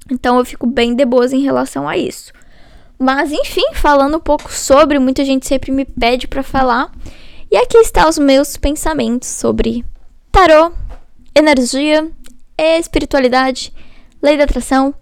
Então 0.10 0.38
eu 0.38 0.46
fico 0.46 0.68
bem 0.68 0.96
de 0.96 1.06
boas 1.06 1.34
em 1.34 1.42
relação 1.42 1.88
a 1.88 1.98
isso. 1.98 2.32
Mas 2.98 3.32
enfim, 3.32 3.74
falando 3.74 4.18
um 4.18 4.22
pouco 4.22 4.52
sobre, 4.52 5.00
muita 5.00 5.26
gente 5.26 5.46
sempre 5.48 5.72
me 5.72 5.86
pede 5.86 6.28
para 6.28 6.44
falar. 6.44 6.92
E 7.52 7.58
aqui 7.58 7.78
estão 7.78 8.08
os 8.08 8.18
meus 8.18 8.58
pensamentos 8.58 9.30
sobre 9.30 9.86
tarô, 10.32 10.72
energia, 11.36 12.10
espiritualidade, 12.58 13.74
lei 14.22 14.38
da 14.38 14.46
atração 14.46 14.94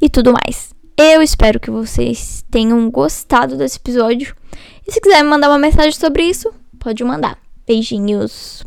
e 0.00 0.08
tudo 0.08 0.32
mais. 0.32 0.74
Eu 0.96 1.22
espero 1.22 1.58
que 1.58 1.70
vocês 1.70 2.44
tenham 2.50 2.90
gostado 2.90 3.56
desse 3.56 3.78
episódio. 3.78 4.34
E 4.86 4.92
se 4.92 5.00
quiser 5.00 5.22
me 5.22 5.30
mandar 5.30 5.48
uma 5.48 5.58
mensagem 5.58 5.92
sobre 5.92 6.24
isso, 6.24 6.52
pode 6.78 7.02
mandar. 7.02 7.38
Beijinhos. 7.66 8.64